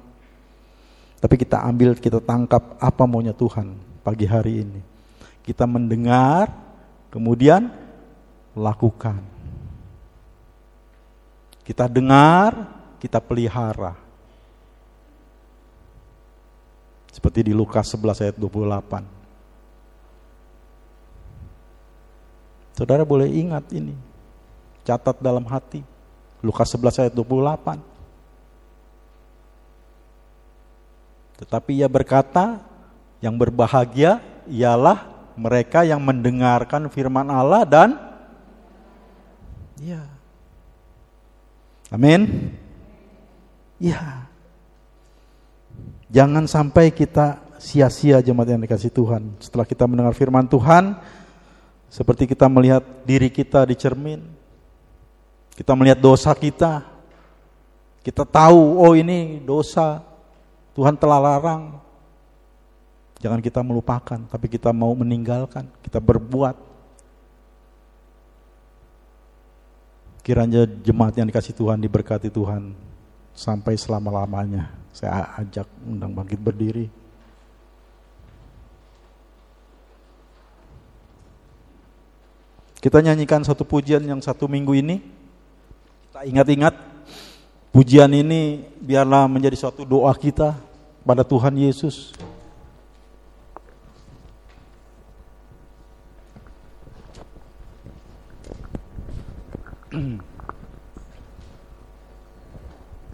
Tapi 1.18 1.34
kita 1.34 1.60
ambil, 1.66 1.98
kita 1.98 2.22
tangkap 2.22 2.78
apa 2.78 3.04
maunya 3.10 3.34
Tuhan 3.34 3.74
pagi 4.06 4.28
hari 4.28 4.62
ini. 4.62 4.80
Kita 5.42 5.66
mendengar, 5.66 6.48
kemudian 7.10 7.68
lakukan. 8.54 9.18
Kita 11.64 11.90
dengar, 11.90 12.73
kita 13.04 13.20
pelihara. 13.20 13.92
Seperti 17.12 17.44
di 17.44 17.52
Lukas 17.52 17.92
11 17.92 18.24
ayat 18.24 18.36
28. 18.40 19.04
Saudara 22.72 23.04
boleh 23.04 23.28
ingat 23.28 23.68
ini. 23.76 23.92
Catat 24.88 25.20
dalam 25.20 25.44
hati. 25.44 25.84
Lukas 26.40 26.72
11 26.72 27.04
ayat 27.04 27.12
28. 27.12 27.76
Tetapi 31.44 31.76
ia 31.76 31.92
berkata, 31.92 32.64
yang 33.20 33.36
berbahagia 33.36 34.24
ialah 34.48 35.12
mereka 35.36 35.84
yang 35.84 36.00
mendengarkan 36.00 36.88
firman 36.88 37.28
Allah 37.28 37.68
dan 37.68 38.00
ya. 39.76 40.08
Amin. 41.92 42.48
Ya. 43.84 44.24
Jangan 46.08 46.48
sampai 46.48 46.88
kita 46.88 47.36
sia-sia 47.60 48.24
jemaat 48.24 48.48
yang 48.48 48.64
dikasih 48.64 48.88
Tuhan. 48.88 49.36
Setelah 49.36 49.68
kita 49.68 49.84
mendengar 49.84 50.16
firman 50.16 50.48
Tuhan, 50.48 50.96
seperti 51.92 52.24
kita 52.24 52.48
melihat 52.48 52.80
diri 53.04 53.28
kita 53.28 53.68
di 53.68 53.76
cermin, 53.76 54.24
kita 55.52 55.76
melihat 55.76 56.00
dosa 56.00 56.32
kita, 56.32 56.80
kita 58.00 58.24
tahu, 58.24 58.80
oh 58.80 58.96
ini 58.96 59.44
dosa, 59.44 60.00
Tuhan 60.72 60.96
telah 60.96 61.20
larang. 61.20 61.76
Jangan 63.20 63.44
kita 63.44 63.60
melupakan, 63.60 64.20
tapi 64.32 64.46
kita 64.48 64.72
mau 64.72 64.96
meninggalkan, 64.96 65.68
kita 65.84 66.00
berbuat. 66.00 66.56
Kiranya 70.24 70.64
jemaat 70.64 71.20
yang 71.20 71.28
dikasih 71.28 71.52
Tuhan 71.52 71.84
diberkati 71.84 72.32
Tuhan 72.32 72.83
sampai 73.34 73.74
selama-lamanya. 73.74 74.70
Saya 74.94 75.26
ajak 75.42 75.66
undang 75.82 76.14
bangkit 76.14 76.38
berdiri. 76.38 76.86
Kita 82.78 83.02
nyanyikan 83.02 83.42
satu 83.42 83.66
pujian 83.66 84.06
yang 84.06 84.22
satu 84.22 84.46
minggu 84.46 84.76
ini. 84.78 85.02
Kita 86.08 86.22
ingat-ingat 86.30 86.78
pujian 87.74 88.12
ini 88.14 88.62
biarlah 88.78 89.26
menjadi 89.26 89.58
suatu 89.58 89.82
doa 89.82 90.14
kita 90.14 90.54
pada 91.02 91.26
Tuhan 91.26 91.58
Yesus. 91.58 92.14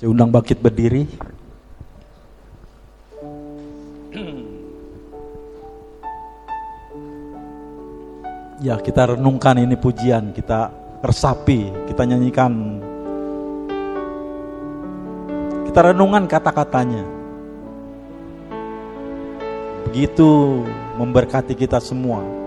Saya 0.00 0.16
undang 0.16 0.32
bangkit 0.32 0.64
berdiri. 0.64 1.04
Ya, 8.64 8.80
kita 8.80 9.12
renungkan 9.12 9.60
ini 9.60 9.76
pujian, 9.76 10.32
kita 10.32 10.72
resapi, 11.04 11.68
kita 11.84 12.08
nyanyikan. 12.08 12.80
Kita 15.68 15.92
renungan 15.92 16.24
kata-katanya. 16.24 17.04
Begitu 19.84 20.64
memberkati 20.96 21.52
kita 21.52 21.76
semua. 21.76 22.39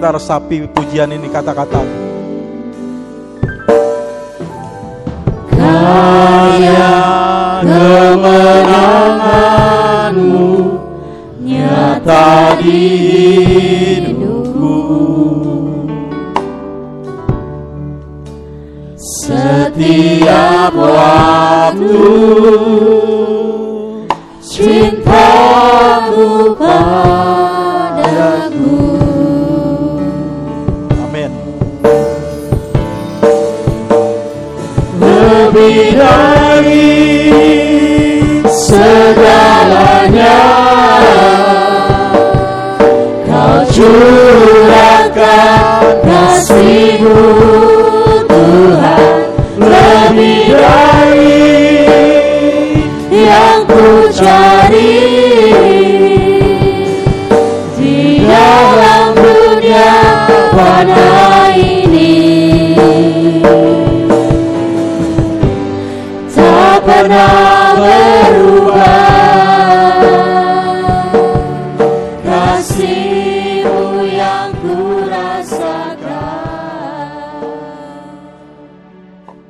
Kita 0.00 0.16
resapi 0.16 0.64
pujian 0.72 1.12
ini 1.12 1.28
kata-kata. 1.28 1.84
Kaya 5.52 6.96
kemenanganmu 7.60 10.48
nyata 11.44 12.56
di 12.64 12.80
hidupku 14.00 14.80
Setiap 18.96 20.80
waktu 20.80 22.08
cintamu 24.40 26.56
padaku 26.56 27.49
curahkan 43.90 45.82
kasihmu 46.06 47.18
Tuhan 48.30 49.10
lebih 49.58 50.54
dari 50.54 51.50
yang 53.10 53.66
ku 53.66 54.06
cari. 54.14 55.02
Di 57.74 58.22
dalam 58.22 59.10
dunia 59.18 60.20